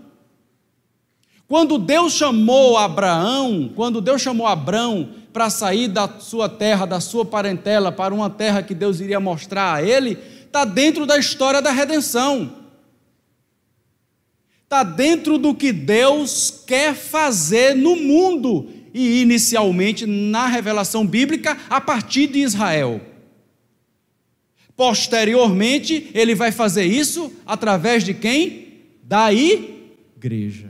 Quando 1.49 1.79
Deus 1.79 2.13
chamou 2.13 2.77
Abraão, 2.77 3.71
quando 3.75 3.99
Deus 3.99 4.21
chamou 4.21 4.45
Abraão 4.45 5.09
para 5.33 5.49
sair 5.49 5.87
da 5.87 6.07
sua 6.19 6.47
terra, 6.47 6.85
da 6.85 6.99
sua 6.99 7.25
parentela, 7.25 7.91
para 7.91 8.13
uma 8.13 8.29
terra 8.29 8.61
que 8.61 8.75
Deus 8.75 8.99
iria 8.99 9.19
mostrar 9.19 9.73
a 9.73 9.83
ele, 9.83 10.15
está 10.45 10.63
dentro 10.63 11.07
da 11.07 11.17
história 11.17 11.59
da 11.59 11.71
redenção. 11.71 12.53
Está 14.63 14.83
dentro 14.83 15.39
do 15.39 15.55
que 15.55 15.73
Deus 15.73 16.63
quer 16.67 16.93
fazer 16.93 17.75
no 17.75 17.95
mundo 17.95 18.69
e 18.93 19.19
inicialmente 19.19 20.05
na 20.05 20.45
revelação 20.45 21.03
bíblica 21.03 21.57
a 21.67 21.81
partir 21.81 22.27
de 22.27 22.41
Israel. 22.41 23.01
Posteriormente, 24.75 26.11
ele 26.13 26.35
vai 26.35 26.51
fazer 26.51 26.85
isso 26.85 27.33
através 27.43 28.03
de 28.03 28.13
quem? 28.13 28.83
Da 29.03 29.33
igreja. 29.33 30.68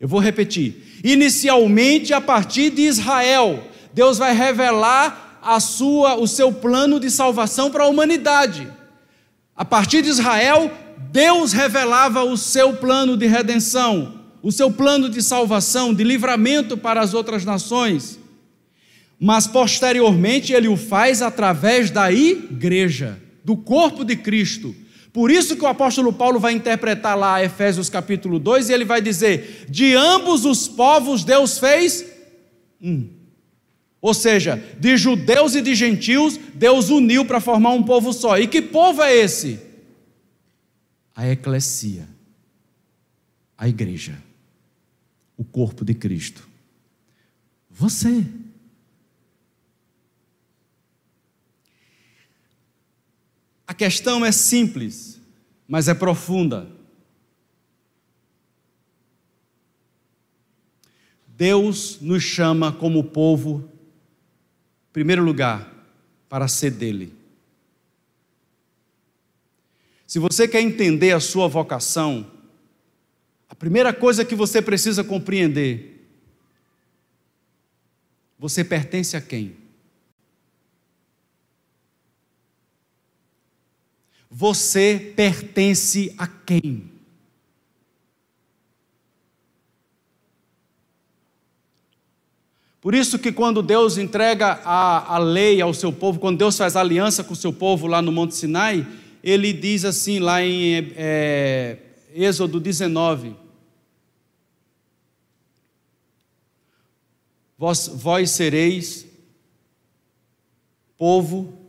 Eu 0.00 0.08
vou 0.08 0.18
repetir. 0.18 1.00
Inicialmente 1.04 2.14
a 2.14 2.20
partir 2.22 2.70
de 2.70 2.82
Israel, 2.82 3.62
Deus 3.92 4.16
vai 4.16 4.34
revelar 4.34 5.38
a 5.42 5.60
sua 5.60 6.16
o 6.16 6.26
seu 6.26 6.50
plano 6.50 6.98
de 6.98 7.10
salvação 7.10 7.70
para 7.70 7.84
a 7.84 7.88
humanidade. 7.88 8.66
A 9.54 9.64
partir 9.64 10.00
de 10.00 10.08
Israel, 10.08 10.72
Deus 11.12 11.52
revelava 11.52 12.24
o 12.24 12.34
seu 12.36 12.74
plano 12.74 13.14
de 13.14 13.26
redenção, 13.26 14.20
o 14.42 14.50
seu 14.50 14.70
plano 14.70 15.10
de 15.10 15.22
salvação, 15.22 15.92
de 15.92 16.02
livramento 16.02 16.78
para 16.78 17.02
as 17.02 17.12
outras 17.12 17.44
nações. 17.44 18.18
Mas 19.18 19.46
posteriormente 19.46 20.54
ele 20.54 20.68
o 20.68 20.78
faz 20.78 21.20
através 21.20 21.90
da 21.90 22.10
igreja, 22.10 23.20
do 23.44 23.54
corpo 23.54 24.02
de 24.02 24.16
Cristo. 24.16 24.74
Por 25.12 25.30
isso 25.30 25.56
que 25.56 25.64
o 25.64 25.68
apóstolo 25.68 26.12
Paulo 26.12 26.38
vai 26.38 26.52
interpretar 26.52 27.16
lá 27.16 27.42
Efésios 27.42 27.88
capítulo 27.88 28.38
2 28.38 28.68
e 28.68 28.72
ele 28.72 28.84
vai 28.84 29.00
dizer: 29.00 29.66
De 29.68 29.94
ambos 29.94 30.44
os 30.44 30.68
povos 30.68 31.24
Deus 31.24 31.58
fez 31.58 32.04
um. 32.80 33.08
Ou 34.00 34.14
seja, 34.14 34.62
de 34.78 34.96
judeus 34.96 35.54
e 35.54 35.60
de 35.60 35.74
gentios, 35.74 36.38
Deus 36.54 36.88
uniu 36.88 37.24
para 37.24 37.40
formar 37.40 37.70
um 37.70 37.82
povo 37.82 38.12
só. 38.12 38.38
E 38.38 38.46
que 38.46 38.62
povo 38.62 39.02
é 39.02 39.14
esse? 39.14 39.70
a 41.20 41.28
eclesia, 41.28 42.08
a 43.58 43.68
igreja, 43.68 44.18
o 45.36 45.44
corpo 45.44 45.84
de 45.84 45.92
Cristo. 45.92 46.48
Você. 47.70 48.24
A 53.70 53.72
questão 53.72 54.24
é 54.24 54.32
simples, 54.32 55.20
mas 55.68 55.86
é 55.86 55.94
profunda. 55.94 56.68
Deus 61.28 62.00
nos 62.00 62.20
chama 62.20 62.72
como 62.72 63.04
povo, 63.04 63.70
em 64.88 64.92
primeiro 64.92 65.22
lugar, 65.22 65.72
para 66.28 66.48
ser 66.48 66.72
dele. 66.72 67.14
Se 70.04 70.18
você 70.18 70.48
quer 70.48 70.62
entender 70.62 71.12
a 71.12 71.20
sua 71.20 71.46
vocação, 71.46 72.28
a 73.48 73.54
primeira 73.54 73.94
coisa 73.94 74.24
que 74.24 74.34
você 74.34 74.60
precisa 74.60 75.04
compreender: 75.04 76.10
você 78.36 78.64
pertence 78.64 79.16
a 79.16 79.20
quem? 79.20 79.59
Você 84.30 85.12
pertence 85.16 86.14
a 86.16 86.26
quem? 86.26 86.88
Por 92.80 92.94
isso 92.94 93.18
que 93.18 93.32
quando 93.32 93.60
Deus 93.60 93.98
entrega 93.98 94.60
a, 94.64 95.16
a 95.16 95.18
lei 95.18 95.60
ao 95.60 95.74
seu 95.74 95.92
povo, 95.92 96.18
quando 96.18 96.38
Deus 96.38 96.56
faz 96.56 96.76
aliança 96.76 97.22
com 97.22 97.34
o 97.34 97.36
seu 97.36 97.52
povo 97.52 97.86
lá 97.86 98.00
no 98.00 98.12
Monte 98.12 98.34
Sinai, 98.34 98.86
ele 99.22 99.52
diz 99.52 99.84
assim 99.84 100.18
lá 100.18 100.42
em 100.42 100.92
é, 100.96 101.76
Êxodo 102.14 102.58
19: 102.58 103.36
vós, 107.58 107.90
vós 107.92 108.30
sereis 108.30 109.06
povo, 110.96 111.59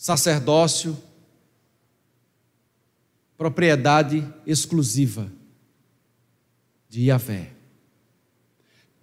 sacerdócio, 0.00 0.96
propriedade 3.36 4.26
exclusiva 4.46 5.30
de 6.88 7.02
Yahvé. 7.02 7.50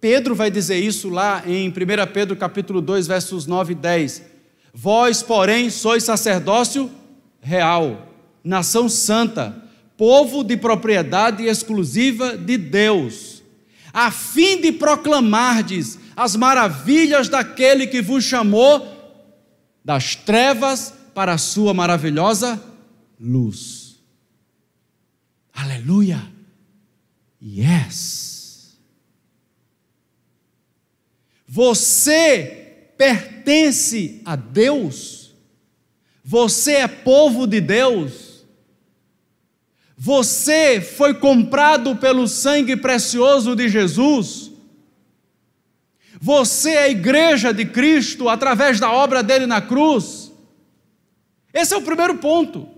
Pedro 0.00 0.34
vai 0.34 0.50
dizer 0.50 0.80
isso 0.80 1.08
lá 1.08 1.44
em 1.46 1.68
1 1.68 1.72
Pedro 2.12 2.34
capítulo 2.34 2.80
2, 2.80 3.06
versos 3.06 3.46
9 3.46 3.74
e 3.74 3.76
10. 3.76 4.22
Vós, 4.74 5.22
porém, 5.22 5.70
sois 5.70 6.02
sacerdócio 6.02 6.90
real, 7.40 8.12
nação 8.42 8.88
santa, 8.88 9.56
povo 9.96 10.42
de 10.42 10.56
propriedade 10.56 11.44
exclusiva 11.44 12.36
de 12.36 12.58
Deus, 12.58 13.44
a 13.92 14.10
fim 14.10 14.60
de 14.60 14.72
proclamardes 14.72 15.96
as 16.16 16.34
maravilhas 16.34 17.28
daquele 17.28 17.86
que 17.86 18.02
vos 18.02 18.24
chamou 18.24 18.97
das 19.88 20.14
trevas 20.14 20.92
para 21.14 21.32
a 21.32 21.38
sua 21.38 21.72
maravilhosa 21.72 22.62
luz. 23.18 23.96
Aleluia! 25.50 26.30
Yes! 27.42 28.76
Você 31.46 32.90
pertence 32.98 34.20
a 34.26 34.36
Deus, 34.36 35.32
você 36.22 36.72
é 36.72 36.86
povo 36.86 37.46
de 37.46 37.58
Deus, 37.58 38.44
você 39.96 40.82
foi 40.82 41.14
comprado 41.14 41.96
pelo 41.96 42.28
sangue 42.28 42.76
precioso 42.76 43.56
de 43.56 43.70
Jesus, 43.70 44.47
você 46.20 46.70
é 46.70 46.82
a 46.84 46.88
igreja 46.88 47.52
de 47.52 47.64
Cristo 47.64 48.28
através 48.28 48.80
da 48.80 48.90
obra 48.90 49.22
dele 49.22 49.46
na 49.46 49.60
cruz. 49.60 50.32
Esse 51.54 51.74
é 51.74 51.76
o 51.76 51.82
primeiro 51.82 52.16
ponto. 52.16 52.68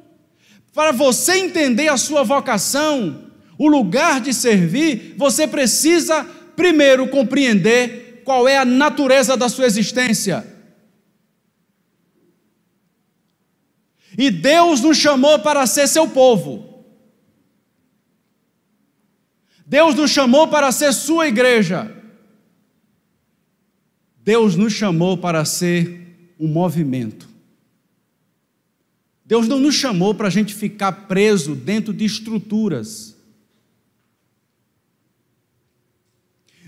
Para 0.75 0.93
você 0.93 1.39
entender 1.39 1.89
a 1.89 1.97
sua 1.97 2.23
vocação, 2.23 3.31
o 3.59 3.67
lugar 3.67 4.21
de 4.21 4.33
servir, 4.35 5.15
você 5.17 5.47
precisa 5.47 6.25
primeiro 6.55 7.09
compreender 7.09 8.23
qual 8.25 8.47
é 8.47 8.59
a 8.59 8.65
natureza 8.65 9.37
da 9.37 9.49
sua 9.49 9.67
existência. 9.67 10.47
E 14.19 14.31
Deus 14.31 14.81
nos 14.81 14.99
chamou 14.99 15.39
para 15.39 15.67
ser 15.67 15.89
seu 15.89 16.09
povo. 16.09 16.85
Deus 19.65 19.95
nos 19.95 20.11
chamou 20.11 20.49
para 20.49 20.71
ser 20.73 20.93
sua 20.93 21.29
igreja. 21.29 22.00
Deus 24.31 24.55
nos 24.55 24.73
chamou 24.73 25.19
para 25.19 25.45
ser 25.45 26.37
um 26.39 26.47
movimento. 26.47 27.29
Deus 29.25 29.49
não 29.49 29.59
nos 29.59 29.75
chamou 29.75 30.15
para 30.15 30.29
a 30.29 30.31
gente 30.31 30.55
ficar 30.55 30.93
preso 31.09 31.57
dentro 31.57 31.93
de 31.93 32.05
estruturas. 32.05 33.17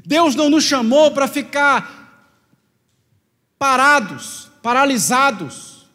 Deus 0.04 0.34
não 0.34 0.50
nos 0.50 0.64
chamou 0.64 1.12
para 1.12 1.28
ficar 1.28 2.34
parados, 3.56 4.50
paralisados. 4.60 5.86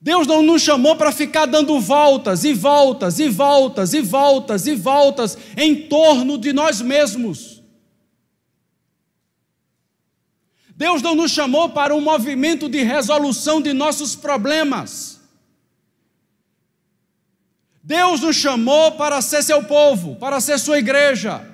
Deus 0.00 0.26
não 0.26 0.42
nos 0.42 0.60
chamou 0.60 0.96
para 0.96 1.12
ficar 1.12 1.46
dando 1.46 1.78
voltas 1.78 2.42
e 2.42 2.52
voltas 2.52 3.20
e 3.20 3.28
voltas 3.28 3.94
e 3.94 4.02
voltas 4.02 4.66
e 4.66 4.74
voltas 4.74 5.38
em 5.56 5.86
torno 5.86 6.36
de 6.36 6.52
nós 6.52 6.80
mesmos. 6.80 7.61
Deus 10.82 11.00
não 11.00 11.14
nos 11.14 11.30
chamou 11.30 11.68
para 11.68 11.94
um 11.94 12.00
movimento 12.00 12.68
de 12.68 12.82
resolução 12.82 13.62
de 13.62 13.72
nossos 13.72 14.16
problemas. 14.16 15.20
Deus 17.80 18.20
nos 18.20 18.34
chamou 18.34 18.90
para 18.90 19.22
ser 19.22 19.44
seu 19.44 19.62
povo, 19.62 20.16
para 20.16 20.40
ser 20.40 20.58
sua 20.58 20.80
igreja. 20.80 21.48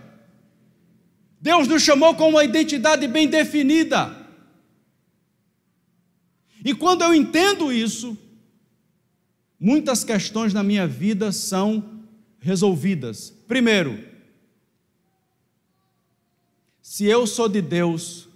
Deus 1.39 1.69
nos 1.69 1.83
chamou 1.83 2.15
com 2.15 2.31
uma 2.31 2.43
identidade 2.43 3.07
bem 3.07 3.29
definida. 3.29 4.17
E 6.65 6.73
quando 6.73 7.03
eu 7.03 7.13
entendo 7.15 7.71
isso, 7.71 8.17
muitas 9.61 10.05
questões 10.05 10.55
na 10.55 10.63
minha 10.63 10.87
vida 10.87 11.33
são 11.33 12.03
resolvidas. 12.41 13.31
Primeiro, 13.47 14.03
se 16.81 17.05
eu 17.05 17.27
sou 17.27 17.47
de 17.47 17.61
Deus, 17.61 18.28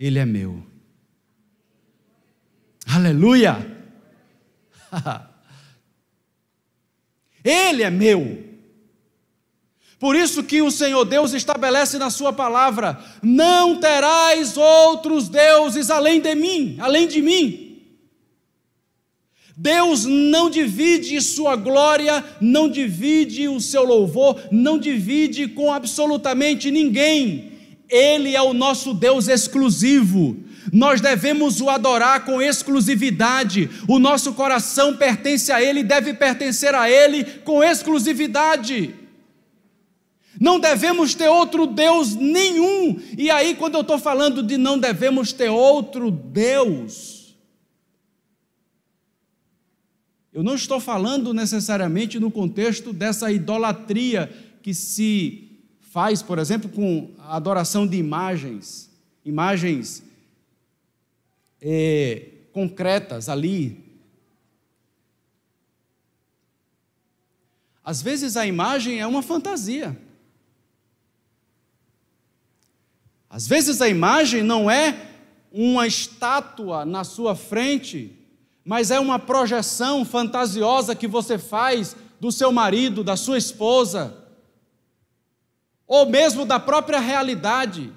Ele 0.00 0.18
é 0.18 0.24
meu. 0.24 0.64
Aleluia! 2.86 3.54
Ele 7.44 7.82
é 7.82 7.90
meu. 7.90 8.48
Por 9.98 10.16
isso 10.16 10.42
que 10.42 10.62
o 10.62 10.70
Senhor 10.70 11.04
Deus 11.04 11.34
estabelece 11.34 11.98
na 11.98 12.08
sua 12.08 12.32
palavra: 12.32 12.98
não 13.22 13.78
terás 13.78 14.56
outros 14.56 15.28
deuses 15.28 15.90
além 15.90 16.18
de 16.18 16.34
mim, 16.34 16.76
além 16.80 17.06
de 17.06 17.20
mim. 17.20 17.66
Deus 19.54 20.06
não 20.06 20.48
divide 20.48 21.20
sua 21.20 21.54
glória, 21.56 22.24
não 22.40 22.70
divide 22.70 23.46
o 23.48 23.60
seu 23.60 23.84
louvor, 23.84 24.40
não 24.50 24.78
divide 24.78 25.48
com 25.48 25.70
absolutamente 25.70 26.70
ninguém. 26.70 27.49
Ele 27.90 28.36
é 28.36 28.42
o 28.42 28.54
nosso 28.54 28.94
Deus 28.94 29.28
exclusivo. 29.28 30.36
Nós 30.72 31.00
devemos 31.00 31.60
o 31.60 31.68
adorar 31.68 32.24
com 32.24 32.40
exclusividade. 32.40 33.68
O 33.88 33.98
nosso 33.98 34.32
coração 34.34 34.96
pertence 34.96 35.50
a 35.50 35.62
Ele, 35.62 35.82
deve 35.82 36.14
pertencer 36.14 36.74
a 36.74 36.88
Ele 36.88 37.24
com 37.44 37.62
exclusividade. 37.62 38.94
Não 40.40 40.60
devemos 40.60 41.14
ter 41.14 41.28
outro 41.28 41.66
Deus 41.66 42.14
nenhum. 42.14 42.98
E 43.18 43.30
aí, 43.30 43.54
quando 43.54 43.74
eu 43.74 43.80
estou 43.80 43.98
falando 43.98 44.42
de 44.42 44.56
não 44.56 44.78
devemos 44.78 45.32
ter 45.32 45.50
outro 45.50 46.10
Deus, 46.10 47.36
eu 50.32 50.42
não 50.42 50.54
estou 50.54 50.78
falando 50.78 51.34
necessariamente 51.34 52.20
no 52.20 52.30
contexto 52.30 52.92
dessa 52.92 53.32
idolatria 53.32 54.30
que 54.62 54.72
se 54.72 55.49
faz, 55.90 56.22
por 56.22 56.38
exemplo, 56.38 56.70
com 56.70 57.10
a 57.18 57.34
adoração 57.34 57.84
de 57.84 57.96
imagens, 57.96 58.88
imagens 59.24 60.04
é, 61.60 62.28
concretas 62.52 63.28
ali. 63.28 63.84
Às 67.84 68.00
vezes 68.00 68.36
a 68.36 68.46
imagem 68.46 69.00
é 69.00 69.06
uma 69.06 69.20
fantasia. 69.20 70.00
Às 73.28 73.48
vezes 73.48 73.82
a 73.82 73.88
imagem 73.88 74.44
não 74.44 74.70
é 74.70 75.10
uma 75.50 75.88
estátua 75.88 76.84
na 76.84 77.02
sua 77.02 77.34
frente, 77.34 78.16
mas 78.64 78.92
é 78.92 79.00
uma 79.00 79.18
projeção 79.18 80.04
fantasiosa 80.04 80.94
que 80.94 81.08
você 81.08 81.36
faz 81.36 81.96
do 82.20 82.30
seu 82.30 82.52
marido, 82.52 83.02
da 83.02 83.16
sua 83.16 83.38
esposa, 83.38 84.19
ou 85.90 86.08
mesmo 86.08 86.46
da 86.46 86.60
própria 86.60 87.00
realidade, 87.00 87.92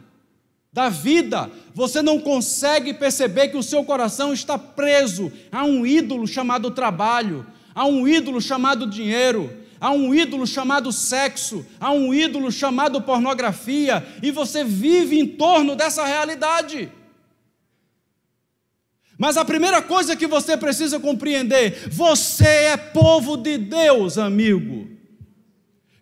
da 0.74 0.90
vida. 0.90 1.52
Você 1.76 2.02
não 2.02 2.20
consegue 2.20 2.92
perceber 2.92 3.50
que 3.50 3.58
o 3.58 3.62
seu 3.62 3.84
coração 3.84 4.34
está 4.34 4.58
preso 4.58 5.32
a 5.52 5.64
um 5.64 5.86
ídolo 5.86 6.26
chamado 6.26 6.72
trabalho, 6.72 7.46
a 7.76 7.86
um 7.86 8.08
ídolo 8.08 8.42
chamado 8.42 8.88
dinheiro, 8.88 9.56
há 9.80 9.92
um 9.92 10.12
ídolo 10.12 10.48
chamado 10.48 10.92
sexo, 10.92 11.64
há 11.80 11.92
um 11.92 12.12
ídolo 12.12 12.52
chamado 12.52 13.00
pornografia, 13.00 14.04
e 14.24 14.32
você 14.32 14.64
vive 14.64 15.20
em 15.20 15.28
torno 15.28 15.76
dessa 15.76 16.04
realidade. 16.04 16.90
Mas 19.20 19.38
a 19.38 19.46
primeira 19.46 19.84
coisa 19.84 20.16
que 20.16 20.26
você 20.26 20.58
precisa 20.58 21.00
compreender: 21.00 21.90
você 21.92 22.48
é 22.48 22.76
povo 22.76 23.38
de 23.38 23.60
Deus, 23.60 24.18
amigo. 24.18 24.93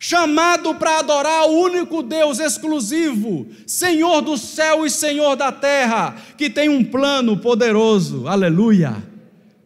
Chamado 0.03 0.73
para 0.73 0.97
adorar 0.97 1.47
o 1.47 1.59
único 1.59 2.01
Deus 2.01 2.39
exclusivo, 2.39 3.45
Senhor 3.67 4.19
do 4.23 4.35
céu 4.35 4.83
e 4.83 4.89
Senhor 4.89 5.35
da 5.35 5.51
terra, 5.51 6.19
que 6.35 6.49
tem 6.49 6.67
um 6.69 6.83
plano 6.83 7.39
poderoso, 7.39 8.27
aleluia, 8.27 8.95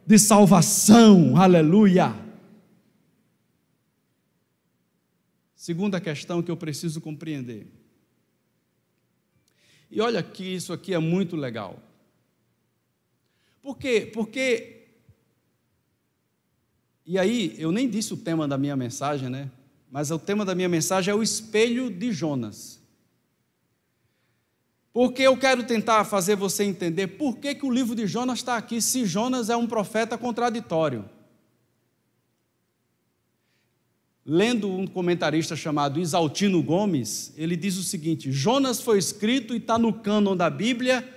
de 0.06 0.20
salvação, 0.20 1.38
aleluia. 1.38 2.14
Segunda 5.56 6.02
questão 6.02 6.44
que 6.44 6.52
eu 6.52 6.58
preciso 6.58 7.00
compreender. 7.00 7.66
E 9.90 10.02
olha 10.02 10.22
que 10.22 10.44
isso 10.44 10.74
aqui 10.74 10.94
é 10.94 11.00
muito 11.00 11.38
legal. 11.38 11.82
Por 13.62 13.78
quê? 13.78 14.12
Porque. 14.14 14.86
E 17.06 17.18
aí, 17.18 17.56
eu 17.58 17.72
nem 17.72 17.90
disse 17.90 18.14
o 18.14 18.18
tema 18.18 18.46
da 18.46 18.58
minha 18.58 18.76
mensagem, 18.76 19.30
né? 19.30 19.50
Mas 19.96 20.12
o 20.12 20.20
tema 20.20 20.44
da 20.44 20.54
minha 20.54 20.68
mensagem 20.68 21.10
é 21.10 21.16
o 21.16 21.24
espelho 21.24 21.90
de 21.90 22.12
Jonas. 22.12 22.82
Porque 24.92 25.22
eu 25.22 25.38
quero 25.38 25.64
tentar 25.64 26.04
fazer 26.04 26.36
você 26.36 26.66
entender 26.66 27.08
por 27.08 27.38
que, 27.38 27.56
que 27.56 27.66
o 27.66 27.72
livro 27.72 27.96
de 27.96 28.06
Jonas 28.06 28.40
está 28.40 28.58
aqui, 28.58 28.82
se 28.82 29.06
Jonas 29.06 29.50
é 29.50 29.56
um 29.56 29.66
profeta 29.66 30.18
contraditório. 30.18 31.10
lendo 34.26 34.70
um 34.70 34.86
comentarista 34.86 35.56
chamado 35.56 35.98
Isaltino 35.98 36.62
Gomes, 36.62 37.34
ele 37.38 37.56
diz 37.56 37.78
o 37.78 37.84
seguinte: 37.84 38.34
Jonas 38.34 38.82
foi 38.82 38.98
escrito 38.98 39.54
e 39.54 39.60
está 39.60 39.80
no 39.80 39.94
cânon 39.94 40.36
da 40.36 40.50
Bíblia, 40.50 41.08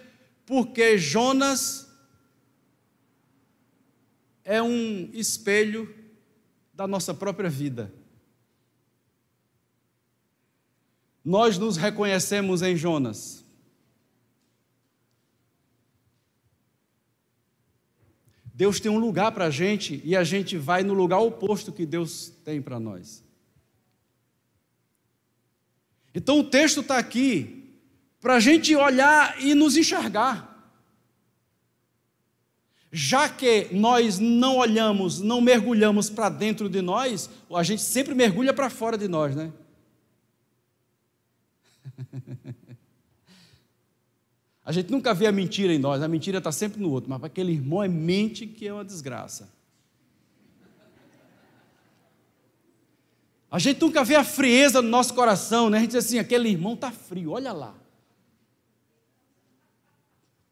porque 0.47 0.97
Jonas 0.97 1.93
é 4.45 4.63
um 4.63 5.11
espelho 5.13 5.93
da 6.73 6.87
nossa 6.87 7.13
própria 7.13 7.51
vida. 7.51 7.98
Nós 11.25 11.59
nos 11.59 11.77
reconhecemos 11.77 12.63
em 12.63 12.77
Jonas. 12.77 13.45
Deus 18.59 18.81
tem 18.81 18.91
um 18.91 18.99
lugar 18.99 19.31
para 19.31 19.45
a 19.45 19.51
gente 19.51 20.03
e 20.05 20.17
a 20.17 20.25
gente 20.25 20.57
vai 20.57 20.83
no 20.83 20.93
lugar 20.93 21.19
oposto 21.19 21.73
que 21.73 21.87
Deus 21.87 22.33
tem 22.45 22.61
para 22.61 22.81
nós. 22.81 23.25
Então 26.13 26.41
o 26.41 26.45
texto 26.45 26.81
está 26.81 26.99
aqui 26.99 27.73
para 28.21 28.35
a 28.35 28.41
gente 28.41 28.75
olhar 28.75 29.41
e 29.41 29.55
nos 29.55 29.77
enxergar. 29.77 30.49
Já 32.91 33.29
que 33.29 33.69
nós 33.71 34.19
não 34.19 34.57
olhamos, 34.57 35.21
não 35.21 35.41
mergulhamos 35.41 36.11
para 36.11 36.29
dentro 36.29 36.69
de 36.69 36.83
nós, 36.83 37.31
a 37.55 37.63
gente 37.63 37.83
sempre 37.83 38.15
mergulha 38.15 38.53
para 38.53 38.69
fora 38.69 38.99
de 38.99 39.07
nós, 39.07 39.37
né? 39.37 39.53
A 44.69 44.73
gente 44.73 44.91
nunca 44.91 45.15
vê 45.15 45.27
a 45.27 45.33
mentira 45.33 45.73
em 45.73 45.79
nós, 45.79 46.03
a 46.03 46.09
mentira 46.09 46.37
está 46.37 46.53
sempre 46.53 46.79
no 46.79 46.91
outro, 46.91 47.09
mas 47.09 47.19
para 47.19 47.27
aquele 47.27 47.53
irmão 47.53 47.83
é 47.83 47.89
mente 47.89 48.47
que 48.47 48.69
é 48.69 48.73
uma 48.75 48.85
desgraça. 48.85 49.51
A 53.51 53.59
gente 53.59 53.81
nunca 53.81 54.05
vê 54.05 54.15
a 54.15 54.23
frieza 54.23 54.83
no 54.83 54.89
nosso 54.91 55.15
coração, 55.15 55.71
né? 55.71 55.79
A 55.79 55.81
gente 55.81 55.93
diz 55.93 56.05
assim: 56.05 56.19
aquele 56.19 56.51
irmão 56.51 56.75
está 56.75 56.91
frio, 56.91 57.31
olha 57.31 57.51
lá. 57.51 57.75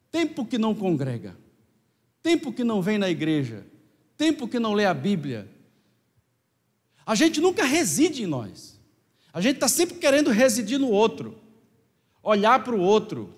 Tempo 0.09 0.47
que 0.47 0.57
não 0.57 0.73
congrega, 0.73 1.37
tempo 2.23 2.51
que 2.51 2.63
não 2.63 2.81
vem 2.81 2.97
na 2.97 3.11
igreja, 3.11 3.67
tempo 4.17 4.47
que 4.47 4.57
não 4.57 4.73
lê 4.73 4.85
a 4.85 4.95
Bíblia. 4.95 5.47
A 7.05 7.13
gente 7.13 7.39
nunca 7.39 7.63
reside 7.63 8.23
em 8.23 8.25
nós. 8.25 8.76
A 9.37 9.41
gente 9.41 9.55
está 9.55 9.67
sempre 9.67 9.97
querendo 9.97 10.31
residir 10.31 10.79
no 10.79 10.89
outro, 10.89 11.37
olhar 12.23 12.63
para 12.63 12.75
o 12.75 12.79
outro, 12.79 13.37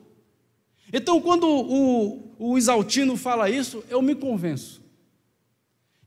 então, 0.91 1.21
quando 1.21 1.47
o, 1.47 2.33
o 2.39 2.57
Isaltino 2.57 3.15
fala 3.15 3.49
isso, 3.49 3.83
eu 3.89 4.01
me 4.01 4.15
convenço. 4.15 4.81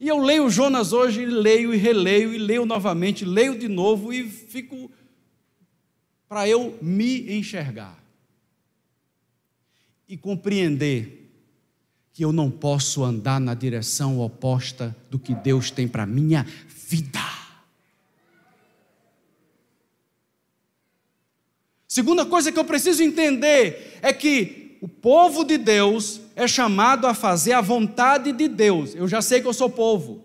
E 0.01 0.09
eu 0.09 0.19
leio 0.19 0.51
Jonas 0.51 0.93
hoje, 0.93 1.23
e 1.23 1.27
leio 1.27 1.73
e 1.73 1.77
releio, 1.77 2.35
e 2.35 2.39
leio 2.39 2.67
novamente, 2.67 3.25
leio 3.25 3.57
de 3.57 3.69
novo 3.69 4.13
e 4.13 4.29
fico 4.29 4.91
para 6.29 6.49
eu 6.49 6.77
me 6.83 7.39
enxergar 7.39 8.03
e 10.09 10.17
compreender 10.17 11.31
que 12.13 12.25
eu 12.25 12.33
não 12.33 12.51
posso 12.51 13.05
andar 13.05 13.41
na 13.41 13.55
direção 13.55 14.19
oposta 14.19 14.95
do 15.09 15.19
que 15.19 15.35
Deus 15.35 15.71
tem 15.71 15.87
para 15.87 16.05
minha 16.05 16.45
vida. 16.69 17.21
Segunda 21.93 22.25
coisa 22.25 22.51
que 22.51 22.59
eu 22.59 22.65
preciso 22.65 23.03
entender 23.03 23.99
é 24.01 24.15
que 24.15 24.79
o 24.81 24.89
povo 24.89 25.45
de 25.45 25.59
Deus 25.59 26.23
é 26.35 26.49
chamado 26.49 27.07
a 27.07 27.13
fazer 27.13 27.53
a 27.53 27.61
vontade 27.61 28.33
de 28.33 28.49
Deus. 28.49 28.95
Eu 28.95 29.07
já 29.07 29.21
sei 29.21 29.43
que 29.43 29.47
eu 29.47 29.53
sou 29.53 29.69
povo. 29.69 30.25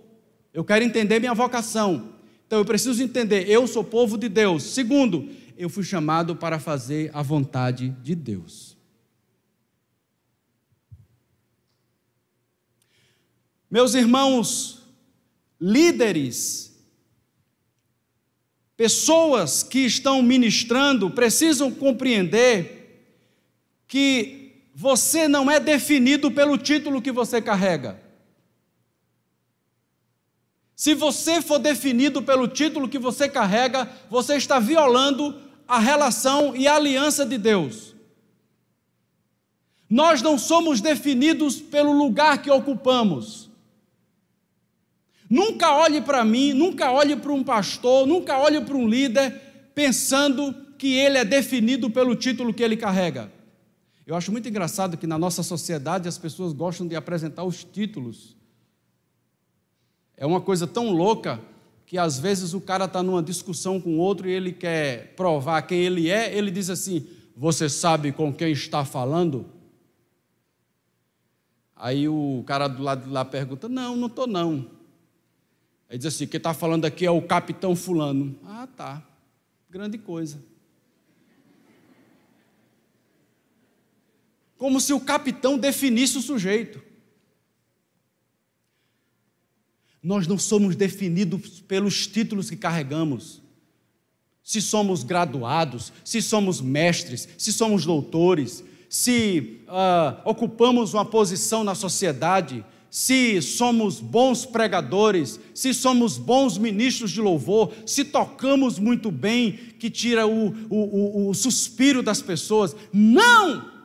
Eu 0.53 0.63
quero 0.63 0.85
entender 0.85 1.19
minha 1.19 1.33
vocação. 1.33 2.13
Então 2.45 2.59
eu 2.59 2.63
preciso 2.63 3.03
entender, 3.03 3.49
eu 3.49 3.67
sou 3.67 3.83
povo 3.83 4.17
de 4.17 4.29
Deus. 4.29 4.63
Segundo, 4.63 5.29
eu 5.57 5.67
fui 5.67 5.83
chamado 5.83 6.37
para 6.37 6.57
fazer 6.57 7.11
a 7.13 7.21
vontade 7.21 7.89
de 8.01 8.15
Deus. 8.15 8.77
Meus 13.69 13.93
irmãos, 13.93 14.83
líderes 15.59 16.66
pessoas 18.77 19.63
que 19.63 19.79
estão 19.79 20.21
ministrando 20.21 21.09
precisam 21.09 21.71
compreender 21.71 22.77
que 23.87 24.53
você 24.75 25.27
não 25.27 25.49
é 25.49 25.59
definido 25.59 26.29
pelo 26.29 26.55
título 26.55 27.01
que 27.01 27.11
você 27.11 27.41
carrega. 27.41 27.99
Se 30.75 30.93
você 30.93 31.41
for 31.41 31.57
definido 31.57 32.21
pelo 32.21 32.47
título 32.47 32.87
que 32.87 32.99
você 32.99 33.27
carrega, 33.27 33.89
você 34.11 34.35
está 34.35 34.59
violando 34.59 35.41
a 35.67 35.79
relação 35.79 36.55
e 36.55 36.67
a 36.67 36.75
aliança 36.75 37.25
de 37.25 37.39
Deus. 37.39 37.95
Nós 39.89 40.21
não 40.21 40.37
somos 40.37 40.79
definidos 40.79 41.59
pelo 41.59 41.91
lugar 41.91 42.43
que 42.43 42.51
ocupamos. 42.51 43.46
Nunca 45.29 45.75
olhe 45.75 46.01
para 46.01 46.23
mim, 46.23 46.53
nunca 46.53 46.91
olhe 46.91 47.15
para 47.15 47.33
um 47.33 47.43
pastor, 47.43 48.07
nunca 48.07 48.37
olhe 48.37 48.61
para 48.61 48.75
um 48.75 48.87
líder 48.87 49.31
pensando 49.75 50.53
que 50.77 50.93
ele 50.93 51.17
é 51.17 51.25
definido 51.25 51.89
pelo 51.89 52.15
título 52.15 52.53
que 52.53 52.63
ele 52.63 52.77
carrega. 52.77 53.31
Eu 54.05 54.15
acho 54.15 54.31
muito 54.31 54.47
engraçado 54.47 54.95
que 54.95 55.05
na 55.05 55.19
nossa 55.19 55.43
sociedade 55.43 56.07
as 56.07 56.17
pessoas 56.17 56.53
gostam 56.53 56.87
de 56.87 56.95
apresentar 56.95 57.43
os 57.43 57.63
títulos. 57.63 58.37
É 60.15 60.25
uma 60.25 60.39
coisa 60.39 60.65
tão 60.65 60.91
louca 60.91 61.41
que 61.85 61.97
às 61.97 62.17
vezes 62.17 62.53
o 62.53 62.61
cara 62.61 62.85
está 62.85 63.03
numa 63.03 63.21
discussão 63.21 63.81
com 63.81 63.97
outro 63.97 64.29
e 64.29 64.31
ele 64.31 64.53
quer 64.53 65.13
provar 65.15 65.61
quem 65.63 65.79
ele 65.79 66.09
é, 66.09 66.33
ele 66.35 66.51
diz 66.51 66.69
assim: 66.69 67.05
Você 67.35 67.67
sabe 67.67 68.13
com 68.13 68.33
quem 68.33 68.51
está 68.51 68.85
falando? 68.85 69.45
Aí 71.75 72.07
o 72.07 72.43
cara 72.47 72.67
do 72.67 72.81
lado 72.81 73.05
de 73.05 73.09
lá 73.09 73.25
pergunta: 73.25 73.67
Não, 73.67 73.95
não 73.95 74.07
estou 74.07 74.25
não. 74.25 74.76
Aí 75.89 75.97
diz 75.97 76.07
assim: 76.07 76.27
Quem 76.27 76.37
está 76.37 76.53
falando 76.53 76.85
aqui 76.85 77.05
é 77.05 77.11
o 77.11 77.21
capitão 77.21 77.75
Fulano. 77.75 78.37
Ah, 78.45 78.67
tá. 78.75 79.03
Grande 79.69 79.97
coisa. 79.97 80.41
Como 84.57 84.81
se 84.81 84.91
o 84.91 84.99
capitão 84.99 85.57
definisse 85.57 86.17
o 86.17 86.21
sujeito. 86.21 86.81
Nós 90.01 90.25
não 90.25 90.37
somos 90.37 90.75
definidos 90.75 91.59
pelos 91.61 92.07
títulos 92.07 92.49
que 92.49 92.55
carregamos. 92.55 93.41
Se 94.43 94.61
somos 94.61 95.03
graduados, 95.03 95.91
se 96.03 96.21
somos 96.21 96.61
mestres, 96.61 97.27
se 97.37 97.51
somos 97.51 97.85
doutores, 97.85 98.63
se 98.89 99.61
uh, 99.67 100.21
ocupamos 100.23 100.93
uma 100.93 101.03
posição 101.03 101.63
na 101.63 101.75
sociedade, 101.75 102.63
se 102.89 103.41
somos 103.41 103.99
bons 103.99 104.45
pregadores, 104.45 105.39
se 105.53 105.73
somos 105.73 106.17
bons 106.17 106.57
ministros 106.57 107.11
de 107.11 107.21
louvor, 107.21 107.73
se 107.85 108.05
tocamos 108.05 108.79
muito 108.79 109.11
bem, 109.11 109.51
que 109.77 109.89
tira 109.89 110.25
o, 110.25 110.49
o, 110.69 111.27
o, 111.27 111.29
o 111.29 111.33
suspiro 111.33 112.01
das 112.01 112.21
pessoas. 112.21 112.75
Não! 112.93 113.77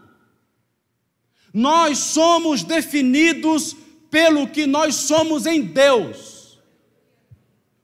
Nós 1.53 1.99
somos 1.99 2.63
definidos 2.63 3.77
pelo 4.11 4.47
que 4.47 4.67
nós 4.67 4.95
somos 4.95 5.47
em 5.47 5.61
Deus, 5.61 6.59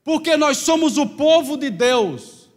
porque 0.04 0.36
nós 0.36 0.58
somos 0.58 0.96
o 0.96 1.06
povo 1.06 1.56
de 1.56 1.68
Deus, 1.68 2.48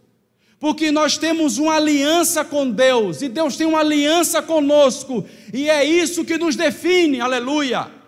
porque 0.58 0.90
nós 0.90 1.18
temos 1.18 1.58
uma 1.58 1.74
aliança 1.74 2.44
com 2.44 2.70
Deus, 2.70 3.20
e 3.20 3.28
Deus 3.28 3.56
tem 3.56 3.66
uma 3.66 3.80
aliança 3.80 4.40
conosco, 4.40 5.26
e 5.52 5.68
é 5.68 5.84
isso 5.84 6.24
que 6.24 6.38
nos 6.38 6.54
define, 6.54 7.20
aleluia. 7.20 8.01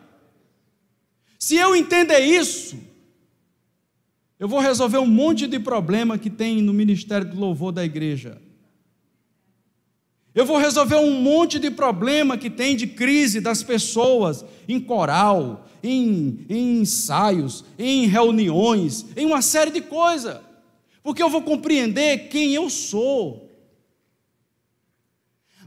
Se 1.44 1.56
eu 1.56 1.76
entender 1.76 2.20
isso, 2.20 2.78
eu 4.40 4.48
vou 4.48 4.60
resolver 4.60 4.96
um 4.96 5.06
monte 5.06 5.46
de 5.46 5.58
problema 5.58 6.16
que 6.16 6.30
tem 6.30 6.62
no 6.62 6.72
ministério 6.72 7.28
do 7.28 7.38
louvor 7.38 7.70
da 7.70 7.84
igreja. 7.84 8.40
Eu 10.34 10.46
vou 10.46 10.56
resolver 10.56 10.96
um 10.96 11.20
monte 11.20 11.58
de 11.58 11.70
problema 11.70 12.38
que 12.38 12.48
tem 12.48 12.74
de 12.74 12.86
crise 12.86 13.42
das 13.42 13.62
pessoas 13.62 14.42
em 14.66 14.80
coral, 14.80 15.68
em, 15.82 16.46
em 16.48 16.80
ensaios, 16.80 17.62
em 17.78 18.06
reuniões, 18.06 19.04
em 19.14 19.26
uma 19.26 19.42
série 19.42 19.70
de 19.70 19.82
coisas. 19.82 20.40
Porque 21.02 21.22
eu 21.22 21.28
vou 21.28 21.42
compreender 21.42 22.30
quem 22.30 22.54
eu 22.54 22.70
sou. 22.70 23.54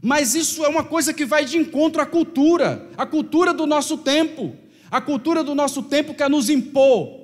Mas 0.02 0.34
isso 0.34 0.64
é 0.64 0.68
uma 0.68 0.82
coisa 0.82 1.14
que 1.14 1.24
vai 1.24 1.44
de 1.44 1.56
encontro 1.56 2.02
à 2.02 2.06
cultura, 2.06 2.90
à 2.96 3.06
cultura 3.06 3.54
do 3.54 3.64
nosso 3.64 3.98
tempo. 3.98 4.56
A 4.90 5.00
cultura 5.00 5.44
do 5.44 5.54
nosso 5.54 5.82
tempo 5.82 6.14
quer 6.14 6.30
nos 6.30 6.48
impor 6.48 7.18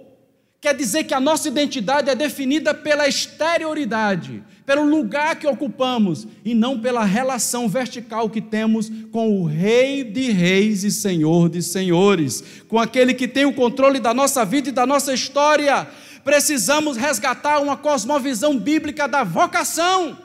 Quer 0.65 0.75
dizer 0.75 1.05
que 1.05 1.13
a 1.13 1.21
nossa 1.21 1.47
identidade 1.47 2.09
é 2.09 2.15
definida 2.15 2.73
pela 2.73 3.07
exterioridade, 3.07 4.43
pelo 4.65 4.83
lugar 4.83 5.39
que 5.39 5.47
ocupamos 5.47 6.27
e 6.43 6.55
não 6.55 6.81
pela 6.81 7.05
relação 7.05 7.69
vertical 7.69 8.31
que 8.31 8.41
temos 8.41 8.91
com 9.13 9.43
o 9.43 9.45
Rei 9.45 10.03
de 10.03 10.31
Reis 10.31 10.83
e 10.83 10.91
Senhor 10.91 11.51
de 11.51 11.63
Senhores, 11.63 12.63
com 12.67 12.79
aquele 12.79 13.13
que 13.13 13.29
tem 13.29 13.45
o 13.45 13.53
controle 13.53 14.01
da 14.01 14.15
nossa 14.15 14.43
vida 14.43 14.71
e 14.71 14.73
da 14.73 14.87
nossa 14.87 15.13
história. 15.13 15.87
Precisamos 16.25 16.97
resgatar 16.97 17.61
uma 17.61 17.77
cosmovisão 17.77 18.59
bíblica 18.59 19.07
da 19.07 19.23
vocação, 19.23 20.17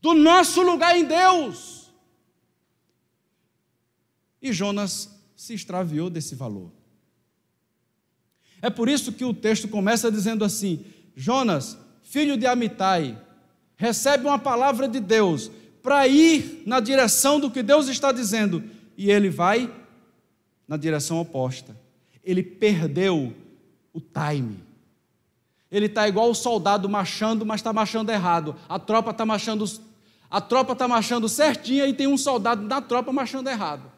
do 0.00 0.14
nosso 0.14 0.62
lugar 0.62 0.96
em 0.96 1.04
Deus. 1.04 1.92
E 4.40 4.54
Jonas 4.54 5.12
se 5.42 5.54
extraviou 5.54 6.08
desse 6.08 6.36
valor. 6.36 6.70
É 8.60 8.70
por 8.70 8.88
isso 8.88 9.12
que 9.12 9.24
o 9.24 9.34
texto 9.34 9.66
começa 9.66 10.08
dizendo 10.08 10.44
assim: 10.44 10.84
Jonas, 11.16 11.76
filho 12.04 12.36
de 12.36 12.46
Amitai, 12.46 13.20
recebe 13.74 14.24
uma 14.24 14.38
palavra 14.38 14.86
de 14.86 15.00
Deus 15.00 15.50
para 15.82 16.06
ir 16.06 16.62
na 16.64 16.78
direção 16.78 17.40
do 17.40 17.50
que 17.50 17.60
Deus 17.60 17.88
está 17.88 18.12
dizendo, 18.12 18.62
e 18.96 19.10
ele 19.10 19.28
vai 19.28 19.68
na 20.68 20.76
direção 20.76 21.18
oposta. 21.18 21.76
Ele 22.22 22.44
perdeu 22.44 23.34
o 23.92 24.00
time. 24.00 24.60
Ele 25.72 25.86
está 25.86 26.06
igual 26.06 26.30
o 26.30 26.36
soldado 26.36 26.88
marchando, 26.88 27.44
mas 27.44 27.58
está 27.58 27.72
marchando 27.72 28.10
errado. 28.10 28.54
A 28.68 28.78
tropa 28.78 29.10
está 29.10 29.26
marchando, 29.26 29.64
a 30.30 30.40
tropa 30.40 30.74
está 30.74 30.86
marchando 30.86 31.28
certinha 31.28 31.88
e 31.88 31.92
tem 31.92 32.06
um 32.06 32.16
soldado 32.16 32.68
da 32.68 32.80
tropa 32.80 33.12
marchando 33.12 33.48
errado. 33.48 33.91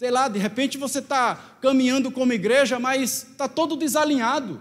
Sei 0.00 0.10
lá, 0.10 0.28
de 0.28 0.38
repente 0.38 0.78
você 0.78 1.00
está 1.00 1.34
caminhando 1.60 2.10
como 2.10 2.32
igreja, 2.32 2.78
mas 2.78 3.26
está 3.32 3.46
todo 3.46 3.76
desalinhado. 3.76 4.58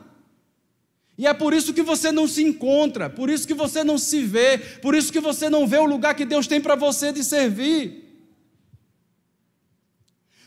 E 1.18 1.26
é 1.26 1.34
por 1.34 1.54
isso 1.54 1.74
que 1.74 1.82
você 1.82 2.12
não 2.12 2.28
se 2.28 2.44
encontra, 2.44 3.10
por 3.10 3.30
isso 3.30 3.48
que 3.48 3.54
você 3.54 3.82
não 3.82 3.98
se 3.98 4.22
vê, 4.22 4.58
por 4.82 4.94
isso 4.94 5.14
que 5.14 5.22
você 5.22 5.50
não 5.50 5.66
vê 5.66 5.78
o 5.78 5.86
lugar 5.86 6.14
que 6.14 6.26
Deus 6.26 6.46
tem 6.46 6.60
para 6.60 6.76
você 6.76 7.14
de 7.14 7.24
servir. 7.24 8.28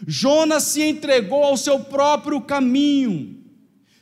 Jonas 0.06 0.64
se 0.64 0.82
entregou 0.82 1.42
ao 1.42 1.56
seu 1.56 1.80
próprio 1.80 2.42
caminho, 2.42 3.42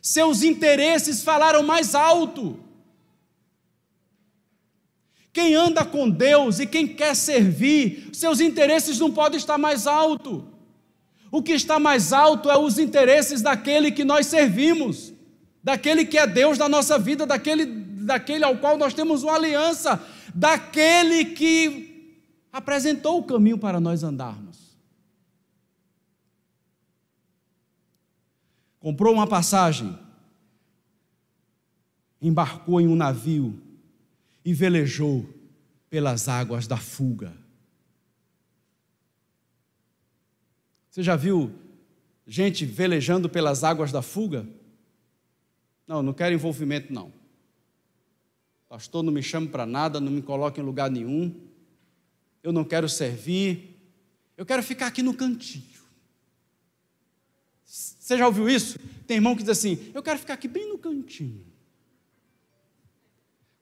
seus 0.02 0.42
interesses 0.42 1.22
falaram 1.22 1.62
mais 1.62 1.94
alto. 1.94 2.58
Quem 5.32 5.54
anda 5.54 5.84
com 5.84 6.10
Deus 6.10 6.58
e 6.58 6.66
quem 6.66 6.88
quer 6.88 7.14
servir, 7.14 8.10
seus 8.12 8.40
interesses 8.40 8.98
não 8.98 9.12
podem 9.12 9.38
estar 9.38 9.56
mais 9.56 9.86
alto. 9.86 10.58
O 11.30 11.42
que 11.42 11.52
está 11.52 11.78
mais 11.78 12.12
alto 12.12 12.50
é 12.50 12.58
os 12.58 12.78
interesses 12.78 13.40
daquele 13.40 13.92
que 13.92 14.04
nós 14.04 14.26
servimos, 14.26 15.12
daquele 15.62 16.04
que 16.04 16.18
é 16.18 16.26
Deus 16.26 16.58
da 16.58 16.68
nossa 16.68 16.98
vida, 16.98 17.24
daquele, 17.24 17.64
daquele 17.66 18.44
ao 18.44 18.56
qual 18.56 18.76
nós 18.76 18.92
temos 18.92 19.22
uma 19.22 19.34
aliança, 19.34 20.04
daquele 20.34 21.26
que 21.26 22.18
apresentou 22.52 23.18
o 23.18 23.22
caminho 23.22 23.58
para 23.58 23.78
nós 23.78 24.02
andarmos. 24.02 24.58
Comprou 28.80 29.12
uma 29.12 29.26
passagem, 29.26 29.96
embarcou 32.20 32.80
em 32.80 32.88
um 32.88 32.96
navio 32.96 33.60
e 34.44 34.52
velejou 34.52 35.28
pelas 35.88 36.28
águas 36.28 36.66
da 36.66 36.76
fuga. 36.76 37.39
Você 40.90 41.04
já 41.04 41.14
viu 41.14 41.52
gente 42.26 42.66
velejando 42.66 43.28
pelas 43.28 43.62
águas 43.62 43.92
da 43.92 44.02
fuga? 44.02 44.46
Não, 45.86 46.02
não 46.02 46.12
quero 46.12 46.34
envolvimento, 46.34 46.92
não. 46.92 47.12
Pastor, 48.68 49.02
não 49.02 49.12
me 49.12 49.22
chame 49.22 49.48
para 49.48 49.64
nada, 49.64 50.00
não 50.00 50.10
me 50.10 50.22
coloque 50.22 50.60
em 50.60 50.64
lugar 50.64 50.90
nenhum. 50.90 51.34
Eu 52.42 52.52
não 52.52 52.64
quero 52.64 52.88
servir. 52.88 53.76
Eu 54.36 54.44
quero 54.44 54.62
ficar 54.62 54.88
aqui 54.88 55.02
no 55.02 55.14
cantinho. 55.14 55.80
Você 57.64 58.18
já 58.18 58.26
ouviu 58.26 58.48
isso? 58.48 58.78
Tem 59.06 59.16
irmão 59.16 59.36
que 59.36 59.42
diz 59.42 59.50
assim: 59.50 59.90
Eu 59.94 60.02
quero 60.02 60.18
ficar 60.18 60.34
aqui 60.34 60.48
bem 60.48 60.68
no 60.68 60.78
cantinho. 60.78 61.44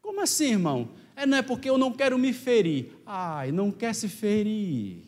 Como 0.01 0.23
assim, 0.23 0.53
irmão? 0.53 0.91
É, 1.15 1.27
não 1.27 1.37
é 1.37 1.43
porque 1.43 1.69
eu 1.69 1.77
não 1.77 1.93
quero 1.93 2.19
me 2.19 2.33
ferir. 2.33 2.93
Ai, 3.05 3.53
não 3.53 3.71
quer 3.71 3.95
se 3.95 4.09
ferir. 4.09 5.08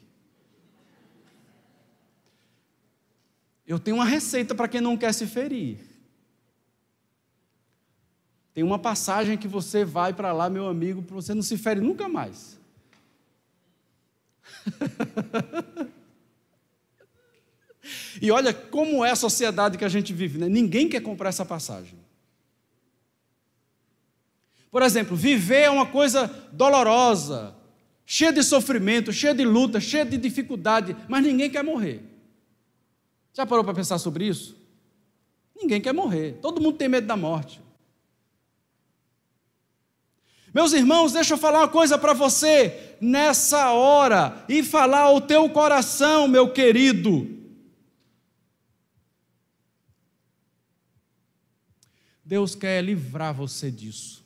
Eu 3.70 3.78
tenho 3.78 3.98
uma 3.98 4.04
receita 4.04 4.52
para 4.52 4.66
quem 4.66 4.80
não 4.80 4.96
quer 4.96 5.14
se 5.14 5.28
ferir. 5.28 5.78
Tem 8.52 8.64
uma 8.64 8.80
passagem 8.80 9.38
que 9.38 9.46
você 9.46 9.84
vai 9.84 10.12
para 10.12 10.32
lá, 10.32 10.50
meu 10.50 10.66
amigo, 10.66 11.02
para 11.02 11.14
você 11.14 11.34
não 11.34 11.42
se 11.42 11.56
fere 11.56 11.80
nunca 11.80 12.08
mais. 12.08 12.58
e 18.20 18.28
olha 18.32 18.52
como 18.52 19.04
é 19.04 19.12
a 19.12 19.16
sociedade 19.16 19.78
que 19.78 19.84
a 19.84 19.88
gente 19.88 20.12
vive, 20.12 20.40
né? 20.40 20.48
Ninguém 20.48 20.88
quer 20.88 21.00
comprar 21.00 21.28
essa 21.28 21.46
passagem. 21.46 21.96
Por 24.68 24.82
exemplo, 24.82 25.16
viver 25.16 25.62
é 25.62 25.70
uma 25.70 25.86
coisa 25.86 26.26
dolorosa, 26.50 27.54
cheia 28.04 28.32
de 28.32 28.42
sofrimento, 28.42 29.12
cheia 29.12 29.32
de 29.32 29.44
luta, 29.44 29.78
cheia 29.78 30.04
de 30.04 30.18
dificuldade, 30.18 30.96
mas 31.08 31.22
ninguém 31.22 31.48
quer 31.48 31.62
morrer. 31.62 32.09
Já 33.40 33.46
parou 33.46 33.64
para 33.64 33.72
pensar 33.72 33.96
sobre 33.96 34.26
isso? 34.26 34.54
Ninguém 35.56 35.80
quer 35.80 35.94
morrer, 35.94 36.32
todo 36.42 36.60
mundo 36.60 36.76
tem 36.76 36.90
medo 36.90 37.06
da 37.06 37.16
morte. 37.16 37.58
Meus 40.52 40.74
irmãos, 40.74 41.14
deixa 41.14 41.32
eu 41.32 41.38
falar 41.38 41.60
uma 41.60 41.68
coisa 41.68 41.96
para 41.96 42.12
você 42.12 42.98
nessa 43.00 43.70
hora 43.70 44.44
e 44.46 44.62
falar 44.62 45.04
ao 45.04 45.22
teu 45.22 45.48
coração, 45.48 46.28
meu 46.28 46.52
querido. 46.52 47.34
Deus 52.22 52.54
quer 52.54 52.84
livrar 52.84 53.32
você 53.32 53.70
disso. 53.70 54.22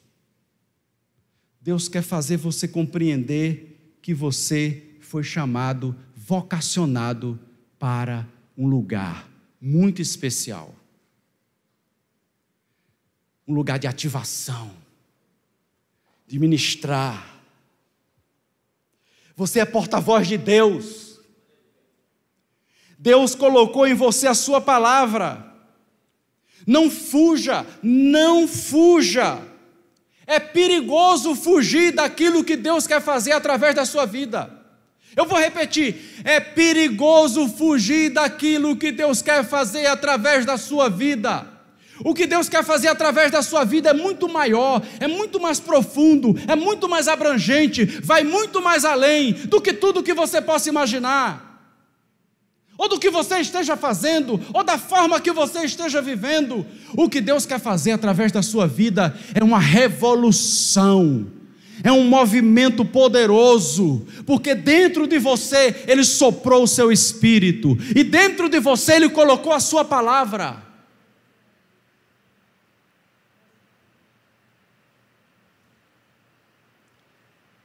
Deus 1.61 1.87
quer 1.87 2.03
fazer 2.03 2.37
você 2.37 2.67
compreender 2.67 3.97
que 4.03 4.13
você 4.13 4.97
foi 4.99 5.23
chamado, 5.23 5.97
vocacionado 6.17 7.39
para 7.79 8.34
um 8.57 8.67
lugar 8.67 9.29
muito 9.61 10.01
especial. 10.01 10.75
Um 13.47 13.55
lugar 13.55 13.79
de 13.79 13.87
ativação, 13.87 14.75
de 16.27 16.39
ministrar. 16.39 17.41
Você 19.37 19.61
é 19.61 19.65
porta-voz 19.65 20.27
de 20.27 20.39
Deus. 20.39 21.21
Deus 22.99 23.35
colocou 23.35 23.87
em 23.87 23.95
você 23.95 24.27
a 24.27 24.35
sua 24.35 24.61
palavra. 24.61 25.53
Não 26.67 26.91
fuja, 26.91 27.67
não 27.83 28.49
fuja. 28.49 29.43
É 30.27 30.41
perigoso 30.41 31.35
fugir 31.35 31.93
daquilo 31.93 32.45
que 32.45 32.57
Deus 32.57 32.87
quer 32.87 33.03
fazer 33.03 33.33
através 33.33 33.75
da 33.75 33.85
sua 33.85 34.07
vida. 34.07 34.64
Eu 35.17 35.27
vou 35.27 35.39
repetir: 35.39 36.23
é 36.25 36.41
perigoso 36.41 37.49
fugir 37.49 38.11
daquilo 38.11 38.77
que 38.77 38.93
Deus 38.93 39.23
quer 39.23 39.45
fazer 39.45 39.87
através 39.87 40.45
da 40.45 40.57
sua 40.57 40.89
vida. 40.89 41.47
O 42.05 42.13
que 42.13 42.27
Deus 42.27 42.49
quer 42.49 42.65
fazer 42.65 42.89
através 42.89 43.31
da 43.31 43.41
sua 43.41 43.65
vida 43.65 43.91
é 43.91 43.95
muito 43.95 44.29
maior, 44.29 44.83
é 44.99 45.07
muito 45.07 45.41
mais 45.41 45.61
profundo, 45.61 46.35
é 46.49 46.57
muito 46.57 46.89
mais 46.89 47.07
abrangente, 47.07 47.85
vai 47.85 48.25
muito 48.25 48.61
mais 48.61 48.85
além 48.85 49.33
do 49.33 49.61
que 49.61 49.73
tudo 49.73 50.03
que 50.03 50.13
você 50.13 50.41
possa 50.41 50.69
imaginar 50.69 51.55
ou 52.77 52.89
do 52.89 52.99
que 52.99 53.11
você 53.11 53.39
esteja 53.39 53.77
fazendo, 53.77 54.41
ou 54.53 54.65
da 54.65 54.77
forma 54.77 55.21
que 55.21 55.33
você 55.33 55.65
esteja 55.65 56.03
vivendo. 56.03 56.67
O 56.97 57.09
que 57.09 57.21
Deus 57.21 57.47
quer 57.47 57.61
fazer 57.61 57.93
através 57.93 58.33
da 58.33 58.43
sua 58.43 58.67
vida 58.67 59.17
é 59.35 59.43
uma 59.45 59.61
revolução, 59.61 61.27
é 61.83 61.91
um 61.91 62.05
movimento 62.05 62.85
poderoso, 62.85 64.07
porque 64.27 64.55
dentro 64.55 65.07
de 65.07 65.19
você 65.19 65.85
Ele 65.87 66.05
soprou 66.05 66.63
o 66.63 66.69
seu 66.69 66.93
espírito, 66.93 67.77
e 67.95 68.05
dentro 68.05 68.49
de 68.49 68.61
você 68.61 68.95
Ele 68.95 69.09
colocou 69.09 69.53
a 69.53 69.61
sua 69.61 69.85
palavra. 69.85 70.63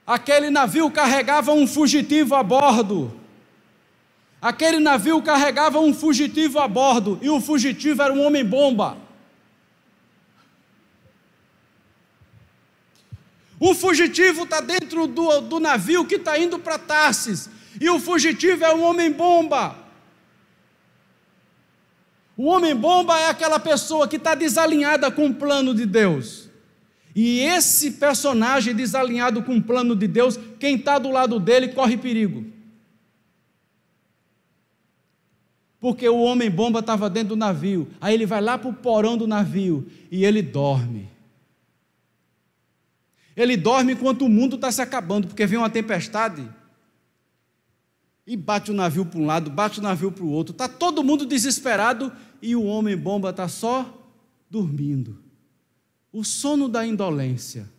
Aquele 0.07 0.49
navio 0.49 0.89
carregava 0.89 1.53
um 1.53 1.67
fugitivo 1.67 2.33
a 2.33 2.41
bordo. 2.41 3.13
Aquele 4.41 4.79
navio 4.79 5.21
carregava 5.21 5.79
um 5.79 5.93
fugitivo 5.93 6.57
a 6.59 6.67
bordo, 6.67 7.19
e 7.21 7.29
o 7.29 7.39
fugitivo 7.39 8.01
era 8.01 8.11
um 8.11 8.25
homem-bomba. 8.25 9.08
O 13.59 13.75
fugitivo 13.75 14.43
está 14.43 14.61
dentro 14.61 15.05
do, 15.05 15.41
do 15.41 15.59
navio 15.59 16.05
que 16.05 16.15
está 16.15 16.39
indo 16.39 16.57
para 16.59 16.79
Tarsis, 16.79 17.49
e 17.79 17.89
o 17.89 17.99
fugitivo 17.99 18.63
é 18.63 18.73
um 18.73 18.83
homem-bomba. 18.83 19.75
O 22.37 22.45
homem-bomba 22.45 23.19
é 23.19 23.27
aquela 23.27 23.59
pessoa 23.59 24.07
que 24.07 24.15
está 24.15 24.33
desalinhada 24.33 25.11
com 25.11 25.27
o 25.27 25.33
plano 25.33 25.75
de 25.75 25.85
Deus. 25.85 26.49
E 27.13 27.41
esse 27.41 27.91
personagem 27.91 28.73
desalinhado 28.73 29.43
com 29.43 29.57
o 29.57 29.61
plano 29.61 29.95
de 29.95 30.07
Deus, 30.07 30.39
quem 30.57 30.75
está 30.75 30.97
do 30.97 31.09
lado 31.09 31.39
dele 31.39 31.69
corre 31.69 31.97
perigo. 31.97 32.59
porque 35.79 36.07
o 36.07 36.19
homem 36.19 36.51
bomba 36.51 36.79
estava 36.79 37.09
dentro 37.09 37.29
do 37.29 37.35
navio. 37.35 37.87
Aí 38.01 38.13
ele 38.13 38.25
vai 38.25 38.41
lá 38.41 38.57
para 38.57 38.69
o 38.69 38.73
porão 38.73 39.17
do 39.17 39.25
navio 39.25 39.87
e 40.11 40.25
ele 40.25 40.41
dorme. 40.41 41.07
Ele 43.39 43.55
dorme 43.55 43.93
enquanto 43.93 44.25
o 44.25 44.29
mundo 44.29 44.57
está 44.57 44.69
se 44.69 44.81
acabando, 44.81 45.29
porque 45.29 45.45
vem 45.45 45.57
uma 45.57 45.69
tempestade 45.69 46.45
e 48.27 48.35
bate 48.35 48.69
o 48.69 48.73
navio 48.73 49.05
para 49.05 49.17
um 49.17 49.25
lado, 49.25 49.49
bate 49.49 49.79
o 49.79 49.81
navio 49.81 50.11
para 50.11 50.25
o 50.25 50.29
outro. 50.29 50.51
Está 50.51 50.67
todo 50.67 51.05
mundo 51.05 51.25
desesperado 51.25 52.11
e 52.41 52.53
o 52.53 52.65
homem 52.65 52.97
bomba 52.97 53.29
está 53.29 53.47
só 53.47 53.97
dormindo. 54.49 55.23
O 56.11 56.25
sono 56.25 56.67
da 56.67 56.85
indolência. 56.85 57.71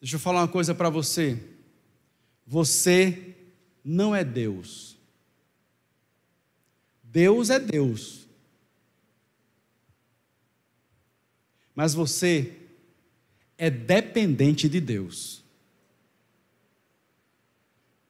Deixa 0.00 0.16
eu 0.16 0.20
falar 0.20 0.40
uma 0.40 0.48
coisa 0.48 0.74
para 0.74 0.88
você. 0.88 1.38
Você 2.46 3.36
não 3.84 4.16
é 4.16 4.24
Deus. 4.24 4.94
Deus 7.14 7.48
é 7.48 7.60
Deus. 7.60 8.26
Mas 11.72 11.94
você 11.94 12.56
é 13.56 13.70
dependente 13.70 14.68
de 14.68 14.80
Deus. 14.80 15.44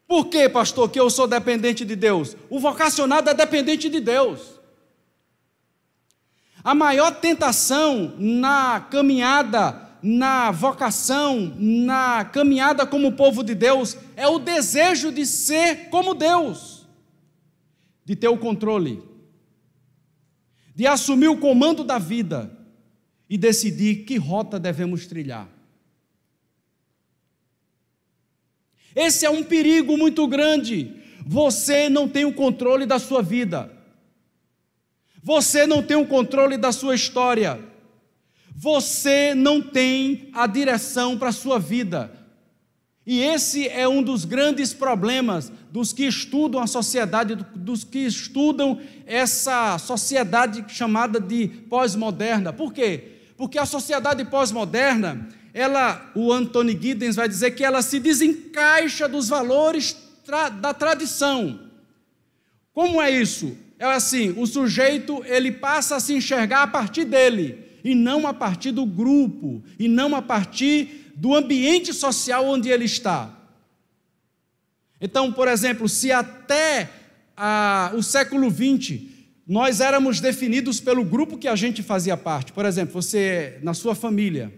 Por 0.09 0.29
que, 0.31 0.49
pastor, 0.49 0.89
que 0.89 0.99
eu 0.99 1.11
sou 1.11 1.27
dependente 1.27 1.85
de 1.85 1.95
Deus? 1.95 2.35
O 2.49 2.59
vocacionado 2.59 3.29
é 3.29 3.35
dependente 3.35 3.91
de 3.91 4.01
Deus. 4.01 4.41
A 6.63 6.75
maior 6.75 7.21
tentação 7.21 8.15
na 8.19 8.81
caminhada 8.91 9.83
na 10.03 10.51
vocação, 10.51 11.55
na 11.59 12.27
caminhada 12.27 12.87
como 12.87 13.13
povo 13.13 13.43
de 13.43 13.55
Deus, 13.55 13.97
é 14.17 14.29
o 14.29 14.39
desejo 14.39 15.11
de 15.11 15.25
ser 15.25 15.89
como 15.89 16.15
Deus, 16.15 16.74
de 18.05 18.15
ter 18.15 18.29
o 18.29 18.39
controle, 18.39 19.03
de 20.75 20.87
assumir 20.87 21.29
o 21.29 21.39
comando 21.39 21.83
da 21.85 21.99
vida 21.99 22.51
e 23.29 23.39
decidir 23.39 24.05
que 24.05 24.17
rota 24.17 24.59
devemos 24.59 25.07
trilhar. 25.07 25.49
Esse 28.95 29.27
é 29.27 29.31
um 29.31 29.43
perigo 29.43 29.97
muito 29.97 30.27
grande. 30.29 30.95
Você 31.27 31.89
não 31.89 32.09
tem 32.09 32.25
o 32.25 32.35
controle 32.35 32.87
da 32.87 32.99
sua 32.99 33.23
vida. 33.23 33.73
Você 35.23 35.67
não 35.67 35.83
tem 35.83 35.97
o 35.97 36.07
controle 36.07 36.57
da 36.57 36.71
sua 36.71 36.95
história. 36.95 37.59
Você 38.55 39.35
não 39.35 39.61
tem 39.61 40.29
a 40.33 40.47
direção 40.47 41.19
para 41.19 41.31
a 41.31 41.33
sua 41.33 41.59
vida. 41.59 42.24
E 43.07 43.21
esse 43.21 43.69
é 43.69 43.87
um 43.87 44.03
dos 44.03 44.25
grandes 44.25 44.73
problemas 44.73 45.53
dos 45.71 45.93
que 45.93 46.07
estudam 46.07 46.61
a 46.61 46.67
sociedade, 46.67 47.37
dos 47.55 47.85
que 47.85 47.99
estudam 47.99 48.81
essa 49.07 49.77
sociedade 49.79 50.65
chamada 50.69 51.21
de 51.21 51.49
pós-moderna. 51.69 52.53
Por 52.53 52.73
quê? 52.73 53.13
Porque 53.37 53.59
a 53.59 53.67
sociedade 53.67 54.25
pós-moderna, 54.25 55.29
ela, 55.53 56.11
o 56.15 56.33
Anthony 56.33 56.79
Giddens 56.81 57.17
vai 57.17 57.29
dizer 57.29 57.51
que 57.51 57.65
ela 57.65 57.83
se 57.83 58.01
desencaixa 58.01 59.07
dos 59.07 59.29
valores 59.29 59.97
tra 60.25 60.49
da 60.49 60.73
tradição. 60.73 61.61
Como 62.73 63.03
é 63.03 63.11
isso? 63.11 63.57
É 63.79 63.85
assim, 63.85 64.35
o 64.39 64.47
sujeito 64.47 65.23
ele 65.27 65.53
passa 65.53 65.97
a 65.97 66.01
se 66.01 66.15
enxergar 66.15 66.63
a 66.63 66.67
partir 66.67 67.05
dele 67.05 67.65
e 67.85 67.95
não 67.95 68.27
a 68.27 68.33
partir 68.33 68.73
do 68.73 68.87
grupo, 68.87 69.63
e 69.79 69.89
não 69.89 70.17
a 70.17 70.23
partir 70.23 71.04
do 71.15 71.35
ambiente 71.35 71.93
social 71.93 72.47
onde 72.47 72.69
ele 72.69 72.85
está. 72.85 73.39
Então, 75.01 75.33
por 75.33 75.49
exemplo, 75.49 75.89
se 75.89 76.11
até 76.11 76.91
ah, 77.37 77.93
o 77.95 78.03
século 78.03 78.51
XX 78.51 79.13
nós 79.47 79.81
éramos 79.81 80.21
definidos 80.21 80.81
pelo 80.81 81.05
grupo 81.05 81.37
que 81.37 81.49
a 81.49 81.55
gente 81.55 81.83
fazia 81.83 82.17
parte. 82.17 82.53
Por 82.53 82.65
exemplo, 82.65 82.95
você, 82.95 83.59
na 83.63 83.75
sua 83.75 83.95
família. 83.95 84.53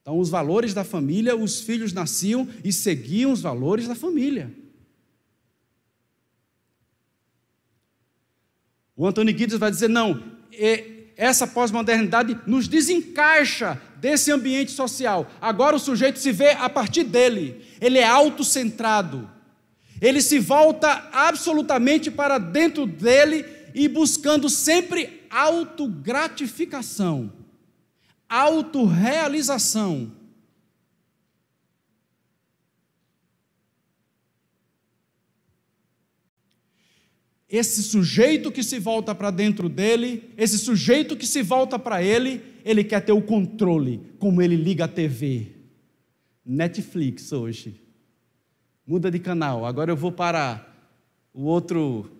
Então, 0.00 0.18
os 0.18 0.30
valores 0.30 0.72
da 0.72 0.82
família, 0.82 1.36
os 1.36 1.60
filhos 1.60 1.92
nasciam 1.92 2.48
e 2.64 2.72
seguiam 2.72 3.32
os 3.32 3.42
valores 3.42 3.86
da 3.86 3.94
família. 3.94 4.50
O 8.96 9.06
Antônio 9.06 9.34
Guides 9.34 9.58
vai 9.58 9.70
dizer: 9.70 9.88
não, 9.88 10.22
essa 11.20 11.46
pós-modernidade 11.46 12.36
nos 12.46 12.66
desencaixa 12.66 13.78
desse 13.96 14.32
ambiente 14.32 14.72
social. 14.72 15.30
Agora 15.38 15.76
o 15.76 15.78
sujeito 15.78 16.18
se 16.18 16.32
vê 16.32 16.52
a 16.52 16.70
partir 16.70 17.04
dele, 17.04 17.62
ele 17.78 17.98
é 17.98 18.06
autocentrado. 18.06 19.28
Ele 20.00 20.22
se 20.22 20.38
volta 20.38 21.10
absolutamente 21.12 22.10
para 22.10 22.38
dentro 22.38 22.86
dele 22.86 23.44
e 23.74 23.86
buscando 23.86 24.48
sempre 24.48 25.20
autogratificação, 25.28 27.30
autorrealização. 28.26 30.10
Esse 37.50 37.82
sujeito 37.82 38.52
que 38.52 38.62
se 38.62 38.78
volta 38.78 39.14
para 39.14 39.30
dentro 39.30 39.68
dele, 39.68 40.30
esse 40.36 40.58
sujeito 40.58 41.16
que 41.16 41.26
se 41.26 41.42
volta 41.42 41.78
para 41.78 42.02
ele, 42.02 42.42
ele 42.64 42.84
quer 42.84 43.00
ter 43.00 43.12
o 43.12 43.20
controle, 43.20 44.00
como 44.18 44.40
ele 44.40 44.54
liga 44.54 44.84
a 44.84 44.88
TV. 44.88 45.48
Netflix 46.46 47.32
hoje 47.32 47.80
muda 48.90 49.08
de 49.08 49.20
canal. 49.20 49.64
Agora 49.64 49.92
eu 49.92 49.96
vou 49.96 50.10
para 50.10 50.66
o 51.32 51.44
outro, 51.44 52.10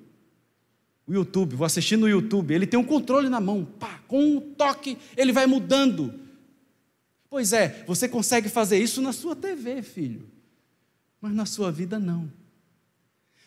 o 1.05 1.13
YouTube, 1.13 1.57
vou 1.57 1.65
assistir 1.65 1.97
no 1.97 2.09
YouTube. 2.09 2.55
Ele 2.55 2.65
tem 2.65 2.79
um 2.79 2.85
controle 2.85 3.29
na 3.29 3.41
mão, 3.41 3.65
pá, 3.65 4.01
com 4.07 4.37
um 4.37 4.41
toque 4.41 4.97
ele 5.17 5.33
vai 5.33 5.47
mudando. 5.47 6.15
Pois 7.29 7.53
é, 7.53 7.85
você 7.89 8.09
consegue 8.09 8.49
fazer 8.49 8.79
isso 8.79 9.03
na 9.03 9.13
sua 9.13 9.35
TV, 9.35 9.83
filho, 9.83 10.29
mas 11.21 11.33
na 11.33 11.45
sua 11.45 11.73
vida 11.73 11.99
não. 11.99 12.31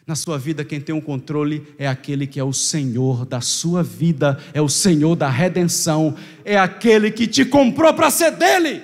Na 0.06 0.16
sua 0.16 0.38
vida, 0.38 0.66
quem 0.66 0.82
tem 0.82 0.94
o 0.94 0.98
um 0.98 1.02
controle 1.02 1.66
é 1.78 1.88
aquele 1.88 2.28
que 2.28 2.40
é 2.40 2.44
o 2.44 2.52
Senhor 2.52 3.26
da 3.26 3.40
sua 3.40 3.82
vida, 3.82 4.38
é 4.54 4.62
o 4.62 4.68
Senhor 4.68 5.16
da 5.16 5.30
redenção, 5.30 6.16
é 6.44 6.58
aquele 6.58 7.10
que 7.10 7.26
te 7.26 7.46
comprou 7.46 7.94
para 7.94 8.10
ser 8.10 8.32
dele. 8.32 8.84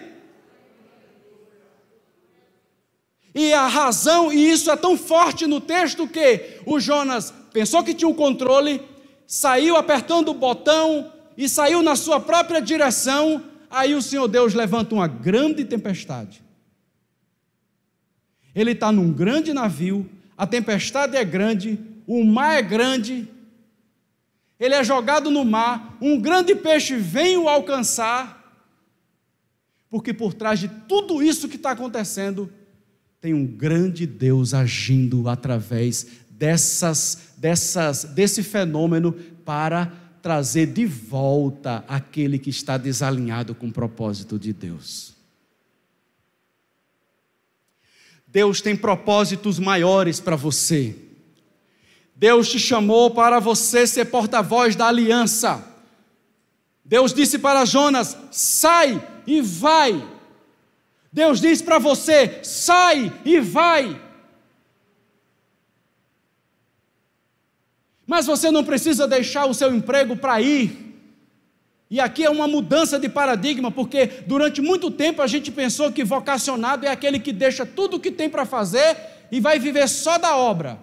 E 3.36 3.52
a 3.54 3.68
razão, 3.68 4.32
e 4.32 4.50
isso 4.50 4.72
é 4.72 4.78
tão 4.78 4.98
forte 4.98 5.46
no 5.46 5.60
texto 5.60 6.08
que 6.08 6.60
o 6.66 6.80
Jonas 6.80 7.34
pensou 7.52 7.84
que 7.84 7.94
tinha 7.94 8.08
o 8.08 8.12
um 8.12 8.16
controle, 8.16 8.82
saiu 9.28 9.76
apertando 9.76 10.30
o 10.30 10.34
botão 10.34 11.12
e 11.38 11.50
saiu 11.50 11.84
na 11.84 11.98
sua 11.98 12.20
própria 12.22 12.62
direção. 12.62 13.44
Aí 13.70 13.94
o 13.94 14.02
Senhor 14.02 14.28
Deus 14.28 14.54
levanta 14.54 14.96
uma 14.96 15.08
grande 15.08 15.66
tempestade. 15.66 16.42
Ele 18.56 18.72
está 18.72 18.92
num 18.92 19.12
grande 19.12 19.54
navio, 19.54 20.10
a 20.40 20.48
tempestade 20.48 21.18
é 21.18 21.26
grande, 21.26 21.78
o 22.08 22.24
mar 22.24 22.58
é 22.58 22.62
grande, 22.62 23.28
ele 24.58 24.74
é 24.74 24.82
jogado 24.86 25.30
no 25.30 25.44
mar, 25.44 25.98
um 26.00 26.18
grande 26.18 26.56
peixe 26.56 26.96
vem 26.96 27.36
o 27.36 27.50
alcançar, 27.50 28.66
porque 29.90 30.14
por 30.14 30.34
trás 30.34 30.62
de 30.62 30.70
tudo 30.88 31.22
isso 31.22 31.50
que 31.50 31.58
está 31.58 31.72
acontecendo, 31.72 32.50
tem 33.20 33.34
um 33.34 33.46
grande 33.46 34.08
Deus 34.08 34.54
agindo 34.54 35.28
através 35.28 36.08
dessas, 36.30 37.34
dessas, 37.36 38.06
desse 38.06 38.42
fenômeno 38.42 39.12
para 39.44 39.92
trazer 40.22 40.68
de 40.68 40.86
volta 40.86 41.84
aquele 41.86 42.40
que 42.40 42.50
está 42.50 42.78
desalinhado 42.78 43.54
com 43.54 43.68
o 43.68 43.74
propósito 43.74 44.40
de 44.40 44.54
Deus. 44.54 45.19
Deus 48.32 48.62
tem 48.62 48.76
propósitos 48.76 49.60
maiores 49.60 50.20
para 50.20 50.36
você. 50.36 50.96
Deus 52.16 52.50
te 52.50 52.60
chamou 52.60 53.12
para 53.12 53.40
você 53.40 53.86
ser 53.86 54.06
porta-voz 54.06 54.76
da 54.76 54.88
aliança. 54.88 55.66
Deus 56.84 57.14
disse 57.14 57.38
para 57.38 57.66
Jonas: 57.66 58.18
sai 58.32 59.02
e 59.28 59.42
vai 59.42 60.20
Deus 61.12 61.42
diz 61.42 61.62
para 61.62 61.80
você: 61.80 62.40
sai 62.44 63.12
e 63.26 63.40
vai. 63.40 64.00
Mas 68.06 68.26
você 68.26 68.50
não 68.50 68.64
precisa 68.64 69.08
deixar 69.08 69.46
o 69.46 69.54
seu 69.54 69.74
emprego 69.74 70.16
para 70.16 70.42
ir. 70.42 70.89
E 71.92 72.00
aqui 72.00 72.24
é 72.24 72.30
uma 72.30 72.48
mudança 72.48 73.00
de 73.00 73.10
paradigma, 73.10 73.72
porque 73.72 74.06
durante 74.28 74.62
muito 74.62 74.92
tempo 74.92 75.22
a 75.22 75.28
gente 75.28 75.52
pensou 75.52 75.92
que 75.92 76.04
vocacionado 76.04 76.86
é 76.86 76.90
aquele 76.90 77.20
que 77.20 77.34
deixa 77.34 77.66
tudo 77.66 77.98
o 77.98 78.00
que 78.00 78.12
tem 78.12 78.30
para 78.30 78.46
fazer 78.46 78.96
e 79.32 79.40
vai 79.40 79.58
viver 79.58 79.88
só 79.90 80.18
da 80.18 80.38
obra. 80.38 80.80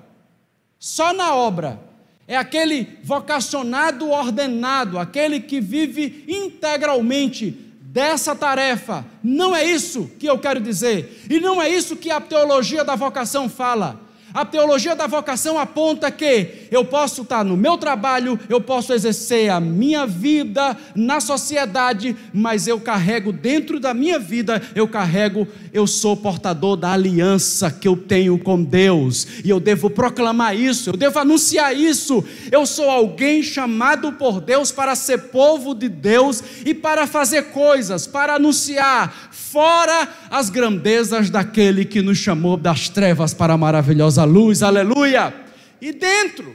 Só 0.78 1.12
na 1.12 1.34
obra. 1.34 1.80
É 2.28 2.36
aquele 2.36 2.98
vocacionado 3.04 4.10
ordenado, 4.10 4.98
aquele 4.98 5.38
que 5.38 5.60
vive 5.60 6.24
integralmente 6.26 7.50
dessa 7.82 8.34
tarefa. 8.34 9.06
Não 9.22 9.54
é 9.54 9.64
isso 9.64 10.10
que 10.18 10.26
eu 10.26 10.38
quero 10.38 10.60
dizer. 10.60 11.24
E 11.30 11.38
não 11.38 11.62
é 11.62 11.68
isso 11.68 11.96
que 11.96 12.10
a 12.10 12.20
teologia 12.20 12.82
da 12.82 12.96
vocação 12.96 13.48
fala. 13.48 14.05
A 14.36 14.44
teologia 14.44 14.94
da 14.94 15.06
vocação 15.06 15.58
aponta 15.58 16.10
que 16.10 16.66
eu 16.70 16.84
posso 16.84 17.22
estar 17.22 17.42
no 17.42 17.56
meu 17.56 17.78
trabalho, 17.78 18.38
eu 18.50 18.60
posso 18.60 18.92
exercer 18.92 19.48
a 19.48 19.58
minha 19.58 20.06
vida 20.06 20.76
na 20.94 21.20
sociedade, 21.20 22.14
mas 22.34 22.66
eu 22.66 22.78
carrego 22.78 23.32
dentro 23.32 23.80
da 23.80 23.94
minha 23.94 24.18
vida, 24.18 24.60
eu 24.74 24.86
carrego, 24.86 25.48
eu 25.72 25.86
sou 25.86 26.14
portador 26.14 26.76
da 26.76 26.92
aliança 26.92 27.70
que 27.70 27.88
eu 27.88 27.96
tenho 27.96 28.38
com 28.38 28.62
Deus, 28.62 29.26
e 29.42 29.48
eu 29.48 29.58
devo 29.58 29.88
proclamar 29.88 30.54
isso, 30.54 30.90
eu 30.90 30.98
devo 30.98 31.18
anunciar 31.18 31.74
isso. 31.74 32.22
Eu 32.52 32.66
sou 32.66 32.90
alguém 32.90 33.42
chamado 33.42 34.12
por 34.12 34.42
Deus 34.42 34.70
para 34.70 34.94
ser 34.94 35.30
povo 35.30 35.74
de 35.74 35.88
Deus 35.88 36.44
e 36.62 36.74
para 36.74 37.06
fazer 37.06 37.44
coisas, 37.44 38.06
para 38.06 38.34
anunciar, 38.34 39.30
fora 39.30 40.06
as 40.30 40.50
grandezas 40.50 41.30
daquele 41.30 41.86
que 41.86 42.02
nos 42.02 42.18
chamou 42.18 42.58
das 42.58 42.90
trevas 42.90 43.32
para 43.32 43.54
a 43.54 43.56
maravilhosa 43.56 44.25
luz, 44.26 44.62
aleluia. 44.62 45.32
E 45.80 45.92
dentro, 45.92 46.54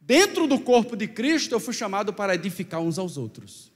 dentro 0.00 0.46
do 0.46 0.58
corpo 0.58 0.96
de 0.96 1.08
Cristo, 1.08 1.54
eu 1.54 1.60
fui 1.60 1.72
chamado 1.72 2.12
para 2.12 2.34
edificar 2.34 2.80
uns 2.80 2.98
aos 2.98 3.16
outros. 3.16 3.72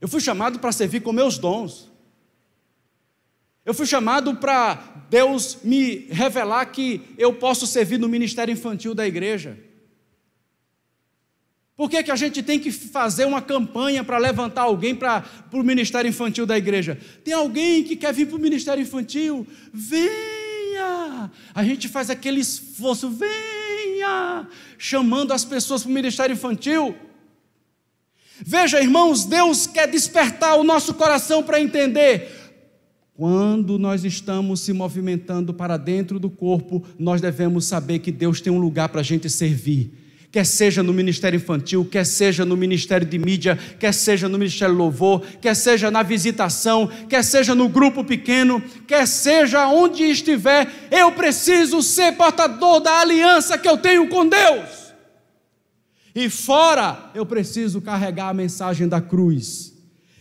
Eu 0.00 0.08
fui 0.08 0.20
chamado 0.20 0.58
para 0.58 0.72
servir 0.72 1.00
com 1.00 1.12
meus 1.12 1.38
dons. 1.38 1.88
Eu 3.64 3.72
fui 3.72 3.86
chamado 3.86 4.34
para 4.34 5.06
Deus 5.08 5.58
me 5.62 6.06
revelar 6.10 6.66
que 6.66 7.00
eu 7.16 7.32
posso 7.34 7.66
servir 7.66 7.98
no 7.98 8.08
ministério 8.08 8.52
infantil 8.52 8.94
da 8.94 9.06
igreja. 9.06 9.56
Por 11.76 11.88
que, 11.88 12.02
que 12.02 12.10
a 12.10 12.16
gente 12.16 12.42
tem 12.42 12.58
que 12.58 12.70
fazer 12.70 13.24
uma 13.24 13.40
campanha 13.40 14.04
para 14.04 14.18
levantar 14.18 14.62
alguém 14.62 14.94
para 14.94 15.24
o 15.52 15.62
ministério 15.62 16.08
infantil 16.08 16.44
da 16.44 16.58
igreja? 16.58 16.98
Tem 17.24 17.34
alguém 17.34 17.82
que 17.82 17.96
quer 17.96 18.12
vir 18.12 18.26
para 18.26 18.36
o 18.36 18.40
ministério 18.40 18.82
infantil? 18.82 19.46
Venha! 20.82 21.30
A 21.54 21.64
gente 21.64 21.88
faz 21.88 22.10
aquele 22.10 22.40
esforço, 22.40 23.10
venha! 23.10 24.46
Chamando 24.78 25.32
as 25.32 25.44
pessoas 25.44 25.82
para 25.82 25.90
o 25.90 25.94
ministério 25.94 26.34
infantil. 26.34 26.94
Veja, 28.44 28.80
irmãos, 28.80 29.24
Deus 29.24 29.66
quer 29.66 29.88
despertar 29.88 30.56
o 30.56 30.64
nosso 30.64 30.94
coração 30.94 31.42
para 31.42 31.60
entender. 31.60 32.40
Quando 33.14 33.78
nós 33.78 34.04
estamos 34.04 34.60
se 34.60 34.72
movimentando 34.72 35.54
para 35.54 35.76
dentro 35.76 36.18
do 36.18 36.30
corpo, 36.30 36.84
nós 36.98 37.20
devemos 37.20 37.66
saber 37.66 38.00
que 38.00 38.10
Deus 38.10 38.40
tem 38.40 38.52
um 38.52 38.58
lugar 38.58 38.88
para 38.88 39.00
a 39.00 39.04
gente 39.04 39.30
servir 39.30 40.01
quer 40.32 40.46
seja 40.46 40.82
no 40.82 40.94
ministério 40.94 41.36
infantil, 41.36 41.84
quer 41.84 42.06
seja 42.06 42.42
no 42.42 42.56
ministério 42.56 43.06
de 43.06 43.18
mídia, 43.18 43.54
quer 43.78 43.92
seja 43.92 44.30
no 44.30 44.38
ministério 44.38 44.74
louvor, 44.74 45.20
quer 45.42 45.54
seja 45.54 45.90
na 45.90 46.02
visitação, 46.02 46.86
quer 47.06 47.22
seja 47.22 47.54
no 47.54 47.68
grupo 47.68 48.02
pequeno, 48.02 48.58
quer 48.88 49.06
seja 49.06 49.68
onde 49.68 50.04
estiver, 50.04 50.88
eu 50.90 51.12
preciso 51.12 51.82
ser 51.82 52.12
portador 52.16 52.80
da 52.80 53.00
aliança 53.00 53.58
que 53.58 53.68
eu 53.68 53.76
tenho 53.76 54.08
com 54.08 54.26
Deus. 54.26 54.94
E 56.14 56.30
fora, 56.30 57.10
eu 57.14 57.26
preciso 57.26 57.82
carregar 57.82 58.30
a 58.30 58.34
mensagem 58.34 58.88
da 58.88 59.02
cruz. 59.02 59.74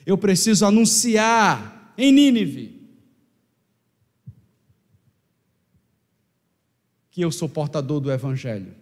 Eu 0.05 0.17
preciso 0.17 0.65
anunciar 0.65 1.93
em 1.97 2.11
Nínive 2.11 2.81
que 7.11 7.21
eu 7.21 7.31
sou 7.31 7.47
portador 7.47 7.99
do 7.99 8.11
evangelho 8.11 8.80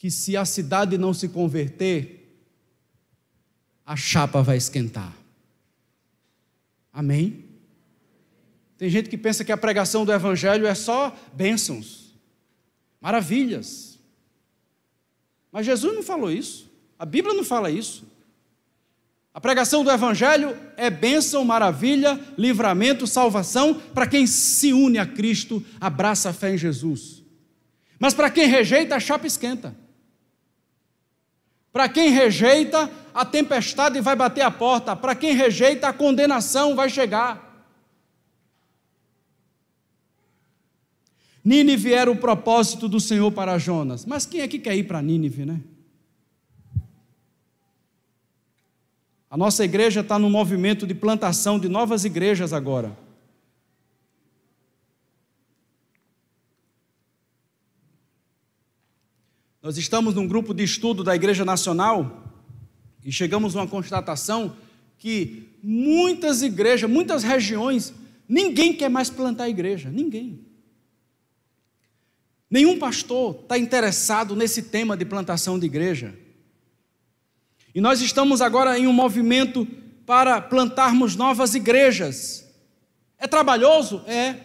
que 0.00 0.10
se 0.10 0.34
a 0.34 0.46
cidade 0.46 0.96
não 0.96 1.12
se 1.12 1.28
converter, 1.28 2.26
a 3.84 3.94
chapa 3.94 4.40
vai 4.40 4.56
esquentar. 4.56 5.14
Amém? 6.90 7.44
Tem 8.78 8.88
gente 8.88 9.10
que 9.10 9.18
pensa 9.18 9.44
que 9.44 9.52
a 9.52 9.58
pregação 9.58 10.06
do 10.06 10.10
Evangelho 10.10 10.66
é 10.66 10.74
só 10.74 11.14
bênçãos. 11.34 12.14
maravilhas. 12.98 13.98
Mas 15.52 15.66
Jesus 15.66 15.94
não 15.94 16.02
falou 16.02 16.32
isso. 16.32 16.70
A 16.98 17.04
Bíblia 17.04 17.34
não 17.34 17.44
fala 17.44 17.70
isso. 17.70 18.06
A 19.34 19.40
pregação 19.40 19.84
do 19.84 19.90
Evangelho 19.90 20.56
é 20.78 20.88
bênção, 20.88 21.44
maravilha, 21.44 22.18
livramento, 22.38 23.06
salvação 23.06 23.74
para 23.74 24.06
quem 24.06 24.26
se 24.26 24.72
une 24.72 24.96
a 24.96 25.04
Cristo, 25.04 25.62
abraça 25.78 26.30
a 26.30 26.32
fé 26.32 26.54
em 26.54 26.58
Jesus. 26.58 27.22
Mas 27.98 28.14
para 28.14 28.30
quem 28.30 28.48
rejeita, 28.48 28.96
a 28.96 29.00
chapa 29.00 29.26
esquenta. 29.26 29.78
Para 31.72 31.88
quem 31.88 32.10
rejeita, 32.10 32.90
a 33.14 33.24
tempestade 33.24 34.00
vai 34.00 34.16
bater 34.16 34.42
a 34.42 34.50
porta. 34.50 34.96
Para 34.96 35.14
quem 35.14 35.34
rejeita, 35.34 35.88
a 35.88 35.92
condenação 35.92 36.74
vai 36.74 36.88
chegar. 36.88 37.48
Nínive 41.44 41.92
era 41.92 42.10
o 42.10 42.16
propósito 42.16 42.88
do 42.88 43.00
Senhor 43.00 43.30
para 43.32 43.58
Jonas. 43.58 44.04
Mas 44.04 44.26
quem 44.26 44.40
é 44.40 44.48
que 44.48 44.58
quer 44.58 44.76
ir 44.76 44.84
para 44.84 45.00
Nínive, 45.00 45.46
né? 45.46 45.60
A 49.30 49.36
nossa 49.36 49.64
igreja 49.64 50.00
está 50.00 50.18
no 50.18 50.28
movimento 50.28 50.86
de 50.86 50.94
plantação 50.94 51.58
de 51.58 51.68
novas 51.68 52.04
igrejas 52.04 52.52
agora. 52.52 52.96
Nós 59.62 59.76
estamos 59.76 60.14
num 60.14 60.26
grupo 60.26 60.54
de 60.54 60.64
estudo 60.64 61.04
da 61.04 61.14
Igreja 61.14 61.44
Nacional 61.44 62.34
e 63.04 63.12
chegamos 63.12 63.54
a 63.54 63.60
uma 63.60 63.68
constatação 63.68 64.56
que 64.98 65.50
muitas 65.62 66.42
igrejas, 66.42 66.88
muitas 66.88 67.22
regiões, 67.22 67.92
ninguém 68.26 68.72
quer 68.72 68.88
mais 68.88 69.10
plantar 69.10 69.48
igreja, 69.50 69.90
ninguém. 69.90 70.46
Nenhum 72.50 72.78
pastor 72.78 73.40
está 73.42 73.58
interessado 73.58 74.34
nesse 74.34 74.62
tema 74.62 74.96
de 74.96 75.04
plantação 75.04 75.58
de 75.58 75.66
igreja. 75.66 76.18
E 77.74 77.80
nós 77.80 78.00
estamos 78.00 78.40
agora 78.40 78.78
em 78.78 78.86
um 78.86 78.92
movimento 78.92 79.66
para 80.06 80.40
plantarmos 80.40 81.14
novas 81.16 81.54
igrejas. 81.54 82.50
É 83.18 83.28
trabalhoso? 83.28 84.02
É. 84.06 84.36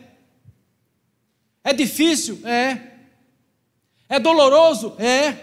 É 1.63 1.73
difícil? 1.73 2.45
É. 2.45 2.94
É 4.07 4.19
doloroso? 4.19 4.95
É. 4.99 5.37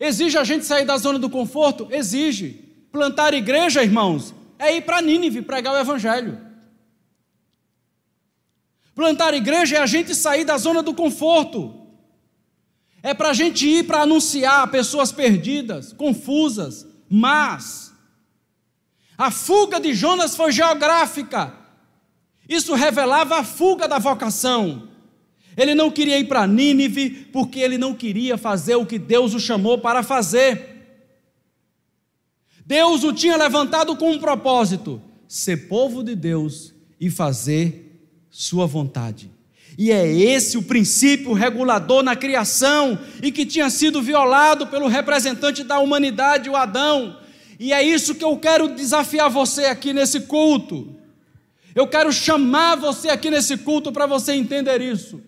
Exige 0.00 0.38
a 0.38 0.44
gente 0.44 0.64
sair 0.64 0.84
da 0.84 0.96
zona 0.96 1.18
do 1.18 1.28
conforto? 1.28 1.88
Exige. 1.90 2.64
Plantar 2.90 3.34
igreja, 3.34 3.82
irmãos, 3.82 4.34
é 4.58 4.74
ir 4.76 4.82
para 4.82 5.02
Nínive 5.02 5.42
pregar 5.42 5.74
o 5.74 5.78
Evangelho. 5.78 6.40
Plantar 8.94 9.34
igreja 9.34 9.76
é 9.76 9.80
a 9.80 9.86
gente 9.86 10.14
sair 10.14 10.44
da 10.44 10.56
zona 10.56 10.82
do 10.82 10.94
conforto. 10.94 11.86
É 13.02 13.14
para 13.14 13.30
a 13.30 13.34
gente 13.34 13.68
ir 13.68 13.84
para 13.84 14.02
anunciar 14.02 14.70
pessoas 14.70 15.12
perdidas, 15.12 15.92
confusas, 15.92 16.86
mas 17.08 17.92
a 19.16 19.30
fuga 19.30 19.80
de 19.80 19.94
Jonas 19.94 20.34
foi 20.36 20.50
geográfica. 20.50 21.54
Isso 22.48 22.74
revelava 22.74 23.38
a 23.38 23.44
fuga 23.44 23.86
da 23.86 23.98
vocação. 23.98 24.88
Ele 25.58 25.74
não 25.74 25.90
queria 25.90 26.16
ir 26.16 26.28
para 26.28 26.46
Nínive 26.46 27.10
porque 27.32 27.58
ele 27.58 27.76
não 27.76 27.92
queria 27.92 28.38
fazer 28.38 28.76
o 28.76 28.86
que 28.86 28.96
Deus 28.96 29.34
o 29.34 29.40
chamou 29.40 29.76
para 29.76 30.04
fazer. 30.04 30.76
Deus 32.64 33.02
o 33.02 33.12
tinha 33.12 33.36
levantado 33.36 33.96
com 33.96 34.12
um 34.12 34.20
propósito: 34.20 35.02
ser 35.26 35.68
povo 35.68 36.04
de 36.04 36.14
Deus 36.14 36.72
e 37.00 37.10
fazer 37.10 38.00
sua 38.30 38.66
vontade. 38.66 39.32
E 39.76 39.90
é 39.90 40.06
esse 40.06 40.56
o 40.56 40.62
princípio 40.62 41.32
regulador 41.32 42.04
na 42.04 42.14
criação 42.14 42.96
e 43.20 43.32
que 43.32 43.44
tinha 43.44 43.68
sido 43.68 44.00
violado 44.00 44.68
pelo 44.68 44.86
representante 44.86 45.64
da 45.64 45.80
humanidade, 45.80 46.48
o 46.48 46.54
Adão. 46.54 47.18
E 47.58 47.72
é 47.72 47.82
isso 47.82 48.14
que 48.14 48.24
eu 48.24 48.36
quero 48.36 48.76
desafiar 48.76 49.28
você 49.28 49.64
aqui 49.64 49.92
nesse 49.92 50.20
culto. 50.20 50.94
Eu 51.74 51.88
quero 51.88 52.12
chamar 52.12 52.76
você 52.76 53.08
aqui 53.08 53.28
nesse 53.28 53.56
culto 53.56 53.90
para 53.90 54.06
você 54.06 54.32
entender 54.34 54.80
isso. 54.80 55.20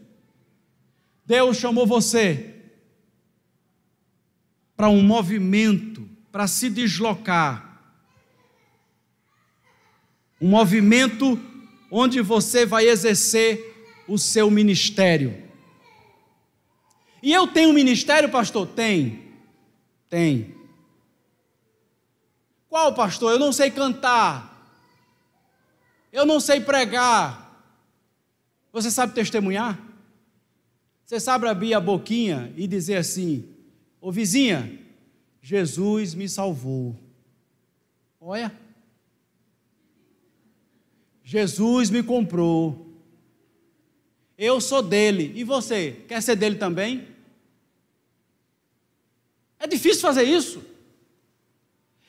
Deus 1.31 1.59
chamou 1.59 1.87
você 1.87 2.57
para 4.76 4.89
um 4.89 5.01
movimento, 5.01 6.11
para 6.33 6.49
se 6.49 6.68
deslocar. 6.68 7.81
Um 10.41 10.49
movimento 10.49 11.41
onde 11.89 12.20
você 12.20 12.66
vai 12.66 12.89
exercer 12.89 14.03
o 14.09 14.18
seu 14.18 14.51
ministério. 14.51 15.41
E 17.22 17.33
eu 17.33 17.47
tenho 17.47 17.72
ministério, 17.72 18.28
pastor? 18.28 18.66
Tem. 18.66 19.33
Tem. 20.09 20.53
Qual, 22.68 22.93
pastor? 22.93 23.31
Eu 23.31 23.39
não 23.39 23.53
sei 23.53 23.70
cantar. 23.70 24.68
Eu 26.12 26.26
não 26.26 26.41
sei 26.41 26.61
pregar. 26.61 27.64
Você 28.72 28.91
sabe 28.91 29.14
testemunhar? 29.14 29.89
Você 31.11 31.18
sabe 31.18 31.48
abrir 31.48 31.74
a 31.74 31.80
boquinha 31.80 32.54
e 32.56 32.68
dizer 32.68 32.94
assim: 32.94 33.44
Ô 34.00 34.12
vizinha, 34.12 34.78
Jesus 35.42 36.14
me 36.14 36.28
salvou. 36.28 36.94
Olha. 38.20 38.56
Jesus 41.24 41.90
me 41.90 42.00
comprou. 42.04 42.94
Eu 44.38 44.61
sou 44.61 44.80
dele. 44.82 45.32
E 45.34 45.42
você? 45.42 46.00
Quer 46.06 46.22
ser 46.22 46.36
dele 46.36 46.54
também? 46.54 47.08
É 49.58 49.66
difícil 49.66 50.02
fazer 50.02 50.22
isso. 50.22 50.62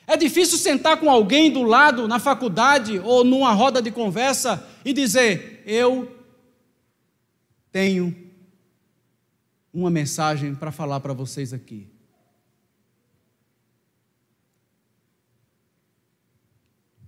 É 0.06 0.16
difícil 0.16 0.56
sentar 0.56 1.00
com 1.00 1.10
alguém 1.10 1.50
do 1.50 1.64
lado 1.64 2.06
na 2.06 2.20
faculdade 2.20 3.00
ou 3.00 3.24
numa 3.24 3.52
roda 3.52 3.82
de 3.82 3.90
conversa 3.90 4.64
e 4.84 4.92
dizer: 4.92 5.60
Eu 5.66 6.22
tenho 7.72 8.21
uma 9.72 9.90
mensagem 9.90 10.54
para 10.54 10.70
falar 10.70 11.00
para 11.00 11.12
vocês 11.12 11.52
aqui. 11.52 11.88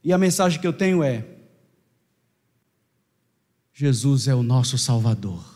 E 0.03 0.13
a 0.13 0.19
mensagem 0.19 0.61
que 0.61 0.67
eu 0.67 0.73
tenho 0.73 1.03
é: 1.03 1.25
Jesus 3.73 4.29
é 4.29 4.35
o 4.35 4.43
nosso 4.43 4.77
Salvador. 4.79 5.53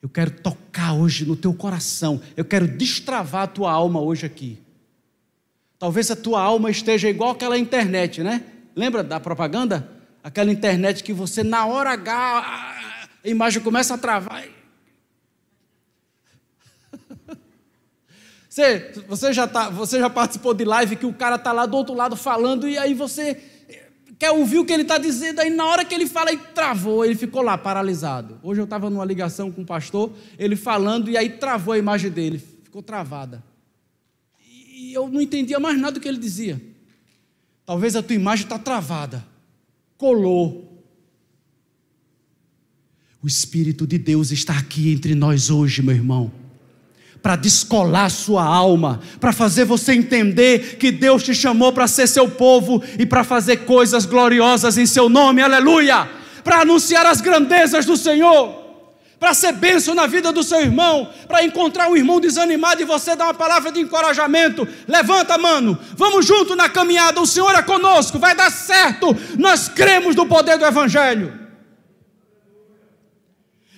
Eu 0.00 0.08
quero 0.08 0.30
tocar 0.30 0.92
hoje 0.92 1.24
no 1.24 1.34
teu 1.34 1.52
coração, 1.52 2.22
eu 2.36 2.44
quero 2.44 2.68
destravar 2.68 3.42
a 3.42 3.46
tua 3.46 3.72
alma 3.72 4.00
hoje 4.00 4.24
aqui. 4.24 4.58
Talvez 5.78 6.10
a 6.10 6.16
tua 6.16 6.40
alma 6.40 6.70
esteja 6.70 7.08
igual 7.08 7.30
aquela 7.30 7.58
internet, 7.58 8.22
né? 8.22 8.44
Lembra 8.74 9.02
da 9.02 9.20
propaganda? 9.20 9.90
Aquela 10.22 10.50
internet 10.50 11.02
que 11.02 11.12
você, 11.12 11.42
na 11.42 11.66
hora 11.66 11.90
H, 11.90 13.06
a 13.24 13.28
imagem 13.28 13.62
começa 13.62 13.94
a 13.94 13.98
travar. 13.98 14.44
Você, 18.56 18.90
você, 19.06 19.32
já 19.34 19.46
tá, 19.46 19.68
você 19.68 19.98
já 19.98 20.08
participou 20.08 20.54
de 20.54 20.64
live 20.64 20.96
que 20.96 21.04
o 21.04 21.12
cara 21.12 21.36
está 21.36 21.52
lá 21.52 21.66
do 21.66 21.76
outro 21.76 21.94
lado 21.94 22.16
falando 22.16 22.66
e 22.66 22.78
aí 22.78 22.94
você 22.94 23.38
quer 24.18 24.30
ouvir 24.30 24.56
o 24.56 24.64
que 24.64 24.72
ele 24.72 24.80
está 24.80 24.96
dizendo, 24.96 25.40
aí 25.40 25.50
na 25.50 25.66
hora 25.66 25.84
que 25.84 25.94
ele 25.94 26.06
fala, 26.06 26.34
travou, 26.54 27.04
ele 27.04 27.14
ficou 27.14 27.42
lá 27.42 27.58
paralisado. 27.58 28.40
Hoje 28.42 28.62
eu 28.62 28.64
estava 28.64 28.88
numa 28.88 29.04
ligação 29.04 29.52
com 29.52 29.60
um 29.60 29.64
pastor, 29.66 30.10
ele 30.38 30.56
falando, 30.56 31.10
e 31.10 31.18
aí 31.18 31.28
travou 31.28 31.74
a 31.74 31.78
imagem 31.78 32.10
dele, 32.10 32.42
ficou 32.64 32.82
travada. 32.82 33.44
E 34.40 34.90
eu 34.94 35.06
não 35.06 35.20
entendia 35.20 35.60
mais 35.60 35.78
nada 35.78 35.92
do 35.92 36.00
que 36.00 36.08
ele 36.08 36.16
dizia. 36.16 36.58
Talvez 37.66 37.94
a 37.94 38.02
tua 38.02 38.16
imagem 38.16 38.44
está 38.44 38.58
travada, 38.58 39.22
colou. 39.98 40.82
O 43.22 43.26
Espírito 43.26 43.86
de 43.86 43.98
Deus 43.98 44.30
está 44.30 44.56
aqui 44.56 44.90
entre 44.90 45.14
nós 45.14 45.50
hoje, 45.50 45.82
meu 45.82 45.94
irmão 45.94 46.45
para 47.22 47.36
descolar 47.36 48.10
sua 48.10 48.44
alma, 48.44 49.00
para 49.18 49.32
fazer 49.32 49.64
você 49.64 49.92
entender 49.92 50.76
que 50.76 50.92
Deus 50.92 51.22
te 51.22 51.34
chamou 51.34 51.72
para 51.72 51.88
ser 51.88 52.06
seu 52.06 52.28
povo 52.28 52.82
e 52.98 53.04
para 53.04 53.24
fazer 53.24 53.58
coisas 53.64 54.06
gloriosas 54.06 54.78
em 54.78 54.86
seu 54.86 55.08
nome, 55.08 55.42
aleluia! 55.42 56.08
Para 56.44 56.60
anunciar 56.60 57.04
as 57.06 57.20
grandezas 57.20 57.84
do 57.84 57.96
Senhor, 57.96 58.54
para 59.18 59.34
ser 59.34 59.52
bênção 59.52 59.94
na 59.94 60.06
vida 60.06 60.30
do 60.30 60.42
seu 60.42 60.60
irmão, 60.60 61.10
para 61.26 61.42
encontrar 61.42 61.88
um 61.88 61.96
irmão 61.96 62.20
desanimado 62.20 62.80
e 62.80 62.84
você 62.84 63.16
dar 63.16 63.24
uma 63.24 63.34
palavra 63.34 63.72
de 63.72 63.80
encorajamento. 63.80 64.68
Levanta, 64.86 65.36
mano, 65.36 65.76
vamos 65.96 66.24
junto 66.24 66.54
na 66.54 66.68
caminhada, 66.68 67.20
o 67.20 67.26
Senhor 67.26 67.52
é 67.54 67.62
conosco, 67.62 68.18
vai 68.18 68.36
dar 68.36 68.52
certo, 68.52 69.16
nós 69.36 69.68
cremos 69.68 70.14
no 70.14 70.26
poder 70.26 70.58
do 70.58 70.64
Evangelho. 70.64 71.46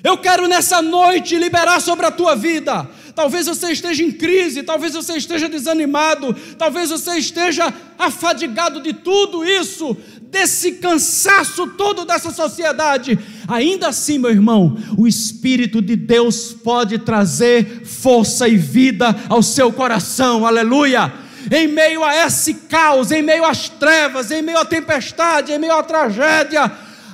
Eu 0.04 0.18
quero 0.18 0.46
nessa 0.46 0.82
noite 0.82 1.36
liberar 1.36 1.80
sobre 1.80 2.06
a 2.06 2.10
tua 2.10 2.36
vida 2.36 2.88
Talvez 3.18 3.46
você 3.46 3.72
esteja 3.72 4.04
em 4.04 4.12
crise, 4.12 4.62
talvez 4.62 4.94
você 4.94 5.16
esteja 5.16 5.48
desanimado, 5.48 6.36
talvez 6.56 6.90
você 6.90 7.16
esteja 7.16 7.74
afadigado 7.98 8.80
de 8.80 8.92
tudo 8.92 9.44
isso. 9.44 9.96
desse 10.30 10.72
cansaço 10.72 11.66
todo 11.68 12.04
dessa 12.04 12.30
sociedade, 12.30 13.18
ainda 13.48 13.88
assim, 13.88 14.18
meu 14.18 14.30
irmão, 14.30 14.78
o 14.96 15.08
Espírito 15.08 15.82
de 15.82 15.96
Deus 15.96 16.52
pode 16.52 16.98
trazer 16.98 17.82
força 17.84 18.46
e 18.46 18.56
vida 18.56 19.16
ao 19.28 19.42
seu 19.42 19.72
coração, 19.72 20.46
aleluia. 20.46 21.12
Em 21.50 21.66
meio 21.66 22.04
a 22.04 22.14
esse 22.24 22.54
caos, 22.54 23.10
em 23.10 23.22
meio 23.22 23.44
às 23.44 23.68
trevas, 23.68 24.30
em 24.30 24.42
meio 24.42 24.58
à 24.58 24.64
tempestade, 24.64 25.50
em 25.50 25.58
meio 25.58 25.72
à 25.72 25.82
tragédia, 25.82 26.70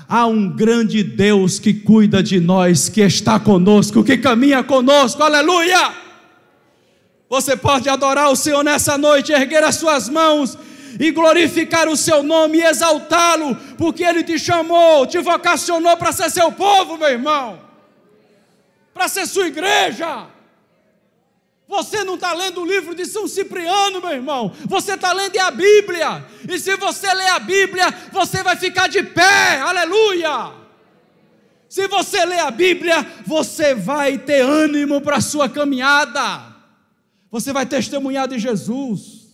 há 0.08 0.26
um 0.26 0.48
grande 0.48 1.02
Deus 1.02 1.58
que 1.58 1.72
cuida 1.72 2.22
de 2.22 2.40
nós, 2.40 2.88
que 2.88 3.00
está 3.00 3.38
conosco, 3.38 4.04
que 4.04 4.16
caminha 4.18 4.62
conosco, 4.62 5.22
aleluia. 5.22 5.92
Você 7.28 7.56
pode 7.56 7.88
adorar 7.88 8.30
o 8.30 8.36
Senhor 8.36 8.62
nessa 8.62 8.96
noite, 8.98 9.32
erguer 9.32 9.64
as 9.64 9.76
suas 9.76 10.08
mãos 10.08 10.56
e 11.00 11.10
glorificar 11.10 11.88
o 11.88 11.96
seu 11.96 12.22
nome 12.22 12.58
e 12.58 12.64
exaltá-lo, 12.64 13.56
porque 13.76 14.04
ele 14.04 14.22
te 14.22 14.38
chamou, 14.38 15.06
te 15.06 15.18
vocacionou 15.18 15.96
para 15.96 16.12
ser 16.12 16.30
seu 16.30 16.52
povo, 16.52 16.96
meu 16.96 17.08
irmão, 17.08 17.58
para 18.92 19.08
ser 19.08 19.26
sua 19.26 19.46
igreja. 19.46 20.33
Você 21.66 22.04
não 22.04 22.14
está 22.14 22.32
lendo 22.34 22.60
o 22.60 22.66
livro 22.66 22.94
de 22.94 23.06
São 23.06 23.26
Cipriano, 23.26 24.00
meu 24.00 24.10
irmão. 24.10 24.52
Você 24.66 24.94
está 24.94 25.12
lendo 25.12 25.36
a 25.38 25.50
Bíblia. 25.50 26.24
E 26.48 26.58
se 26.58 26.76
você 26.76 27.12
ler 27.12 27.28
a 27.28 27.38
Bíblia, 27.38 27.86
você 28.12 28.42
vai 28.42 28.56
ficar 28.56 28.88
de 28.88 29.02
pé. 29.02 29.60
Aleluia! 29.60 30.64
Se 31.68 31.88
você 31.88 32.24
ler 32.24 32.38
a 32.40 32.50
Bíblia, 32.50 33.02
você 33.26 33.74
vai 33.74 34.18
ter 34.18 34.42
ânimo 34.42 35.00
para 35.00 35.16
a 35.16 35.20
sua 35.20 35.48
caminhada. 35.48 36.54
Você 37.30 37.52
vai 37.52 37.66
testemunhar 37.66 38.28
de 38.28 38.38
Jesus. 38.38 39.24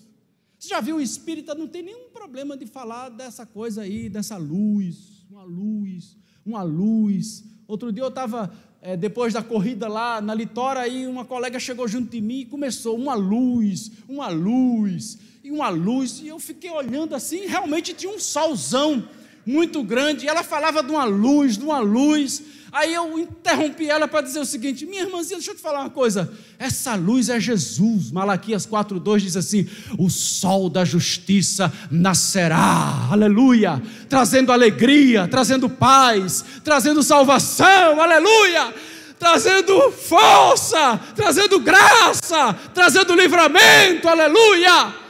Você 0.58 0.68
já 0.68 0.80
viu 0.80 0.96
o 0.96 1.00
espírita 1.00 1.54
não 1.54 1.66
tem 1.66 1.82
nenhum 1.82 2.10
problema 2.10 2.56
de 2.56 2.66
falar 2.66 3.08
dessa 3.08 3.44
coisa 3.44 3.82
aí, 3.82 4.08
dessa 4.08 4.36
luz, 4.36 5.26
uma 5.30 5.42
luz, 5.42 6.16
uma 6.44 6.62
luz. 6.62 7.44
Outro 7.66 7.90
dia 7.92 8.02
eu 8.02 8.08
estava, 8.08 8.50
é, 8.82 8.96
depois 8.96 9.34
da 9.34 9.42
corrida 9.42 9.88
lá 9.88 10.20
na 10.20 10.34
Litora, 10.34 10.80
aí 10.80 11.06
uma 11.06 11.24
colega 11.24 11.58
chegou 11.58 11.86
junto 11.86 12.10
de 12.10 12.20
mim 12.20 12.40
e 12.40 12.46
começou 12.46 12.96
uma 12.96 13.14
luz, 13.14 13.90
uma 14.08 14.28
luz, 14.28 15.18
e 15.44 15.50
uma 15.50 15.68
luz, 15.68 16.20
e 16.22 16.28
eu 16.28 16.38
fiquei 16.38 16.70
olhando 16.70 17.14
assim, 17.14 17.46
realmente 17.46 17.92
tinha 17.92 18.12
um 18.12 18.18
solzão 18.18 19.06
muito 19.44 19.82
grande, 19.82 20.24
e 20.24 20.28
ela 20.28 20.42
falava 20.42 20.82
de 20.82 20.90
uma 20.90 21.04
luz, 21.04 21.58
de 21.58 21.64
uma 21.64 21.78
luz. 21.78 22.42
Aí 22.72 22.94
eu 22.94 23.18
interrompi 23.18 23.88
ela 23.88 24.06
para 24.06 24.20
dizer 24.20 24.38
o 24.38 24.44
seguinte: 24.44 24.86
minha 24.86 25.02
irmãzinha, 25.02 25.36
deixa 25.38 25.50
eu 25.50 25.56
te 25.56 25.60
falar 25.60 25.80
uma 25.80 25.90
coisa. 25.90 26.32
Essa 26.58 26.94
luz 26.94 27.28
é 27.28 27.40
Jesus. 27.40 28.10
Malaquias 28.10 28.66
4,2 28.66 29.18
diz 29.18 29.36
assim: 29.36 29.68
o 29.98 30.08
sol 30.08 30.68
da 30.68 30.84
justiça 30.84 31.72
nascerá, 31.90 33.08
aleluia, 33.10 33.82
trazendo 34.08 34.52
alegria, 34.52 35.26
trazendo 35.26 35.68
paz, 35.68 36.44
trazendo 36.62 37.02
salvação, 37.02 38.00
aleluia, 38.00 38.72
trazendo 39.18 39.90
força, 39.90 41.00
trazendo 41.16 41.58
graça, 41.60 42.54
trazendo 42.72 43.14
livramento, 43.14 44.08
aleluia. 44.08 45.09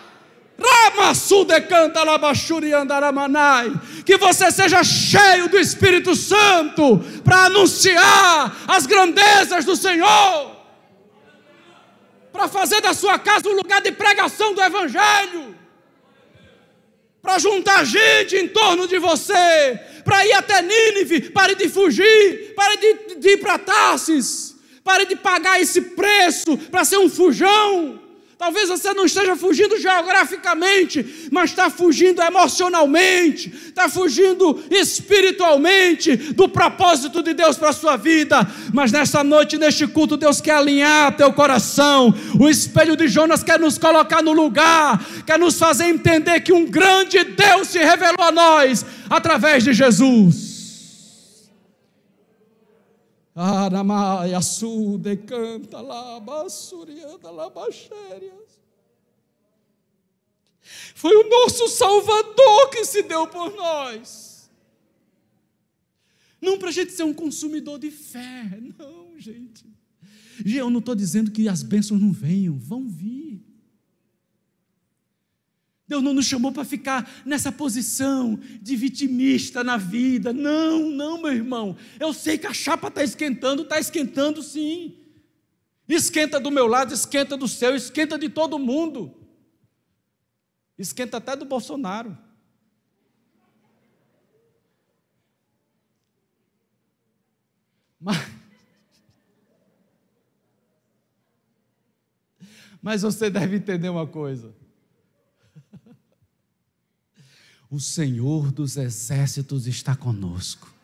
Que 4.04 4.16
você 4.16 4.50
seja 4.50 4.84
cheio 4.84 5.48
do 5.48 5.58
Espírito 5.58 6.14
Santo 6.14 6.98
para 7.24 7.46
anunciar 7.46 8.56
as 8.68 8.86
grandezas 8.86 9.64
do 9.64 9.74
Senhor, 9.74 10.56
para 12.32 12.46
fazer 12.48 12.80
da 12.80 12.92
sua 12.92 13.18
casa 13.18 13.48
um 13.48 13.54
lugar 13.54 13.80
de 13.80 13.92
pregação 13.92 14.54
do 14.54 14.62
Evangelho, 14.62 15.56
para 17.22 17.38
juntar 17.38 17.84
gente 17.84 18.36
em 18.36 18.48
torno 18.48 18.86
de 18.86 18.98
você, 18.98 19.80
para 20.04 20.26
ir 20.26 20.32
até 20.32 20.62
Nínive, 20.62 21.30
pare 21.30 21.54
de 21.54 21.68
fugir, 21.68 22.54
pare 22.54 22.76
de, 22.76 23.14
de 23.16 23.28
ir 23.30 23.36
para 23.38 23.58
Tarsis, 23.58 24.56
pare 24.82 25.04
de 25.06 25.16
pagar 25.16 25.60
esse 25.60 25.80
preço 25.80 26.56
para 26.56 26.84
ser 26.84 26.98
um 26.98 27.08
fujão. 27.08 27.99
Talvez 28.40 28.70
você 28.70 28.94
não 28.94 29.04
esteja 29.04 29.36
fugindo 29.36 29.78
geograficamente, 29.78 31.28
mas 31.30 31.50
está 31.50 31.68
fugindo 31.68 32.22
emocionalmente, 32.22 33.52
está 33.66 33.86
fugindo 33.86 34.58
espiritualmente 34.70 36.16
do 36.16 36.48
propósito 36.48 37.22
de 37.22 37.34
Deus 37.34 37.58
para 37.58 37.68
a 37.68 37.74
sua 37.74 37.98
vida. 37.98 38.50
Mas 38.72 38.90
nesta 38.90 39.22
noite, 39.22 39.58
neste 39.58 39.86
culto, 39.86 40.16
Deus 40.16 40.40
quer 40.40 40.52
alinhar 40.52 41.14
teu 41.18 41.30
coração. 41.34 42.14
O 42.40 42.48
espelho 42.48 42.96
de 42.96 43.08
Jonas 43.08 43.42
quer 43.42 43.60
nos 43.60 43.76
colocar 43.76 44.22
no 44.22 44.32
lugar, 44.32 45.04
quer 45.26 45.38
nos 45.38 45.58
fazer 45.58 45.84
entender 45.84 46.40
que 46.40 46.50
um 46.54 46.64
grande 46.64 47.22
Deus 47.22 47.68
se 47.68 47.78
revelou 47.78 48.26
a 48.26 48.32
nós 48.32 48.86
através 49.10 49.64
de 49.64 49.74
Jesus. 49.74 50.49
Aramaia 53.42 54.42
sude 54.42 55.16
canta 55.16 55.82
basurianda 56.20 57.30
lá, 57.30 57.48
baxérias. 57.48 58.60
Foi 60.94 61.16
o 61.16 61.26
nosso 61.26 61.66
Salvador 61.68 62.68
que 62.68 62.84
se 62.84 63.02
deu 63.02 63.26
por 63.26 63.50
nós. 63.54 64.50
Não 66.38 66.58
para 66.58 66.68
a 66.68 66.72
gente 66.72 66.92
ser 66.92 67.04
um 67.04 67.14
consumidor 67.14 67.78
de 67.78 67.90
fé, 67.90 68.60
não, 68.78 69.18
gente. 69.18 69.64
Eu 70.44 70.68
não 70.68 70.80
estou 70.80 70.94
dizendo 70.94 71.30
que 71.30 71.48
as 71.48 71.62
bênçãos 71.62 71.98
não 71.98 72.12
venham, 72.12 72.58
vão 72.58 72.86
vir. 72.86 73.42
Deus 75.90 76.02
não 76.04 76.14
nos 76.14 76.26
chamou 76.26 76.52
para 76.52 76.64
ficar 76.64 77.10
nessa 77.26 77.50
posição 77.50 78.38
de 78.62 78.76
vitimista 78.76 79.64
na 79.64 79.76
vida. 79.76 80.32
Não, 80.32 80.88
não, 80.88 81.20
meu 81.20 81.32
irmão. 81.32 81.76
Eu 81.98 82.12
sei 82.12 82.38
que 82.38 82.46
a 82.46 82.54
chapa 82.54 82.86
está 82.86 83.02
esquentando, 83.02 83.62
está 83.62 83.76
esquentando 83.76 84.40
sim. 84.40 84.96
Esquenta 85.88 86.38
do 86.38 86.48
meu 86.48 86.68
lado, 86.68 86.94
esquenta 86.94 87.36
do 87.36 87.48
céu, 87.48 87.74
esquenta 87.74 88.16
de 88.16 88.28
todo 88.28 88.56
mundo. 88.56 89.12
Esquenta 90.78 91.16
até 91.16 91.34
do 91.34 91.44
Bolsonaro. 91.44 92.16
Mas, 97.98 98.16
mas 102.80 103.02
você 103.02 103.28
deve 103.28 103.56
entender 103.56 103.88
uma 103.88 104.06
coisa. 104.06 104.59
O 107.70 107.78
Senhor 107.78 108.50
dos 108.50 108.76
exércitos 108.76 109.68
está 109.68 109.94
conosco, 109.94 110.74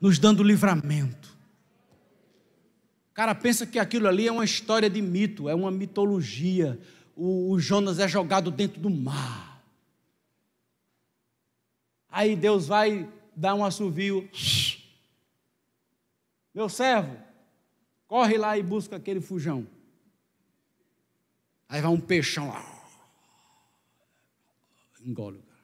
nos 0.00 0.18
dando 0.18 0.42
livramento. 0.42 1.36
O 3.12 3.14
cara 3.14 3.32
pensa 3.32 3.64
que 3.64 3.78
aquilo 3.78 4.08
ali 4.08 4.26
é 4.26 4.32
uma 4.32 4.44
história 4.44 4.90
de 4.90 5.00
mito, 5.00 5.48
é 5.48 5.54
uma 5.54 5.70
mitologia. 5.70 6.78
O, 7.14 7.52
o 7.52 7.60
Jonas 7.60 8.00
é 8.00 8.08
jogado 8.08 8.50
dentro 8.50 8.80
do 8.80 8.90
mar. 8.90 9.62
Aí 12.10 12.34
Deus 12.34 12.66
vai 12.66 13.08
dar 13.36 13.54
um 13.54 13.64
assovio. 13.64 14.28
Meu 16.52 16.68
servo, 16.68 17.16
corre 18.08 18.36
lá 18.36 18.58
e 18.58 18.64
busca 18.64 18.96
aquele 18.96 19.20
fujão. 19.20 19.64
Aí 21.68 21.80
vai 21.80 21.90
um 21.90 22.00
peixão 22.00 22.48
lá 22.48 22.75
o 25.12 25.14
cara. 25.14 25.56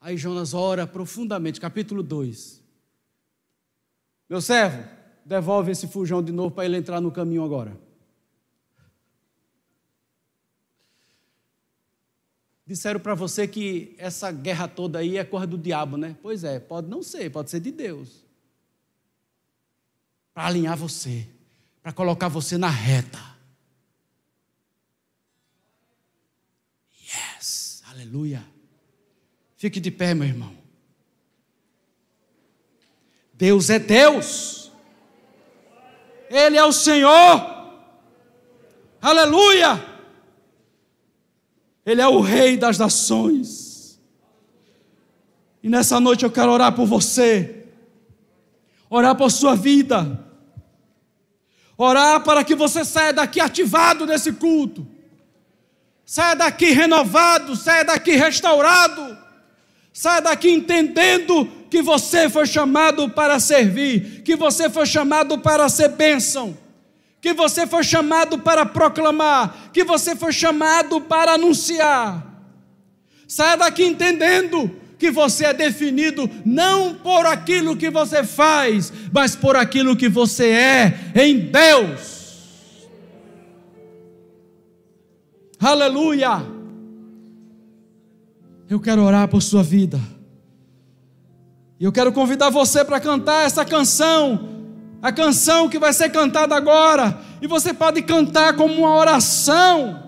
Aí 0.00 0.16
Jonas 0.16 0.54
ora 0.54 0.86
profundamente, 0.86 1.60
capítulo 1.60 2.02
2. 2.02 2.62
Meu 4.28 4.40
servo, 4.40 4.88
devolve 5.24 5.72
esse 5.72 5.86
fujão 5.86 6.22
de 6.22 6.32
novo 6.32 6.54
para 6.54 6.64
ele 6.64 6.76
entrar 6.76 7.00
no 7.00 7.10
caminho 7.10 7.44
agora. 7.44 7.78
Disseram 12.66 13.00
para 13.00 13.16
você 13.16 13.48
que 13.48 13.96
essa 13.98 14.30
guerra 14.30 14.68
toda 14.68 15.00
aí 15.00 15.18
é 15.18 15.24
coisa 15.24 15.46
do 15.46 15.58
diabo, 15.58 15.96
né? 15.96 16.16
Pois 16.22 16.44
é, 16.44 16.60
pode 16.60 16.88
não 16.88 17.02
ser, 17.02 17.28
pode 17.30 17.50
ser 17.50 17.58
de 17.58 17.72
Deus. 17.72 18.24
Para 20.32 20.46
alinhar 20.46 20.76
você, 20.76 21.26
para 21.82 21.92
colocar 21.92 22.28
você 22.28 22.56
na 22.56 22.70
reta. 22.70 23.29
Aleluia. 28.00 28.42
Fique 29.58 29.78
de 29.78 29.90
pé, 29.90 30.14
meu 30.14 30.26
irmão. 30.26 30.56
Deus 33.34 33.68
é 33.68 33.78
Deus. 33.78 34.72
Ele 36.30 36.56
é 36.56 36.64
o 36.64 36.72
Senhor. 36.72 37.12
Aleluia. 39.02 39.84
Ele 41.84 42.00
é 42.00 42.08
o 42.08 42.20
Rei 42.20 42.56
das 42.56 42.78
nações. 42.78 44.00
E 45.62 45.68
nessa 45.68 46.00
noite 46.00 46.24
eu 46.24 46.30
quero 46.30 46.50
orar 46.50 46.74
por 46.74 46.86
você, 46.86 47.66
orar 48.88 49.14
por 49.14 49.30
sua 49.30 49.54
vida, 49.54 50.26
orar 51.76 52.24
para 52.24 52.42
que 52.44 52.54
você 52.54 52.82
saia 52.82 53.12
daqui 53.12 53.40
ativado 53.40 54.06
nesse 54.06 54.32
culto 54.32 54.89
Saia 56.12 56.34
daqui 56.34 56.72
renovado, 56.72 57.54
saia 57.54 57.84
daqui 57.84 58.16
restaurado. 58.16 59.16
Saia 59.92 60.20
daqui 60.20 60.50
entendendo 60.50 61.48
que 61.70 61.80
você 61.80 62.28
foi 62.28 62.46
chamado 62.46 63.08
para 63.10 63.38
servir, 63.38 64.20
que 64.24 64.34
você 64.34 64.68
foi 64.68 64.86
chamado 64.86 65.38
para 65.38 65.68
ser 65.68 65.90
bênção, 65.90 66.58
que 67.20 67.32
você 67.32 67.64
foi 67.64 67.84
chamado 67.84 68.40
para 68.40 68.66
proclamar, 68.66 69.70
que 69.72 69.84
você 69.84 70.16
foi 70.16 70.32
chamado 70.32 71.00
para 71.00 71.34
anunciar. 71.34 72.26
Saia 73.28 73.58
daqui 73.58 73.84
entendendo 73.84 74.68
que 74.98 75.12
você 75.12 75.44
é 75.44 75.54
definido 75.54 76.28
não 76.44 76.92
por 76.92 77.24
aquilo 77.24 77.76
que 77.76 77.88
você 77.88 78.24
faz, 78.24 78.92
mas 79.12 79.36
por 79.36 79.54
aquilo 79.54 79.94
que 79.94 80.08
você 80.08 80.48
é 80.48 80.92
em 81.14 81.38
Deus. 81.38 82.19
Aleluia! 85.60 86.42
Eu 88.68 88.80
quero 88.80 89.02
orar 89.02 89.28
por 89.28 89.42
sua 89.42 89.62
vida. 89.62 90.00
E 91.78 91.84
eu 91.84 91.92
quero 91.92 92.12
convidar 92.12 92.48
você 92.48 92.82
para 92.82 92.98
cantar 92.98 93.44
essa 93.44 93.62
canção, 93.62 94.48
a 95.02 95.12
canção 95.12 95.68
que 95.68 95.78
vai 95.78 95.92
ser 95.92 96.08
cantada 96.08 96.56
agora. 96.56 97.20
E 97.42 97.46
você 97.46 97.74
pode 97.74 98.00
cantar 98.00 98.56
como 98.56 98.72
uma 98.72 98.96
oração, 98.96 100.02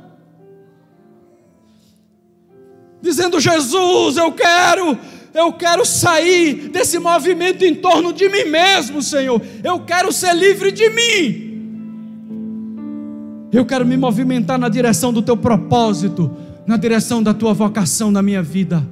dizendo: 3.03 3.38
Jesus, 3.38 4.16
eu 4.16 4.32
quero, 4.32 4.98
eu 5.34 5.53
quero 5.53 5.84
sair 5.84 6.68
desse 6.68 6.98
movimento 6.98 7.62
em 7.62 7.74
torno 7.74 8.11
de 8.11 8.26
mim 8.30 8.44
mesmo, 8.44 9.03
Senhor. 9.03 9.42
Eu 9.62 9.80
quero 9.80 10.11
ser 10.12 10.34
livre 10.34 10.72
de 10.72 10.88
mim. 10.88 11.51
Eu 13.53 13.66
quero 13.66 13.84
me 13.84 13.98
movimentar 13.98 14.59
na 14.59 14.70
direção 14.70 15.12
do 15.12 15.20
teu 15.20 15.36
propósito, 15.36 16.30
na 16.66 16.78
direção 16.78 17.22
da 17.22 17.34
tua 17.34 17.53
vocação 17.53 18.11
na 18.11 18.22
minha 18.22 18.42
vida. 18.42 18.82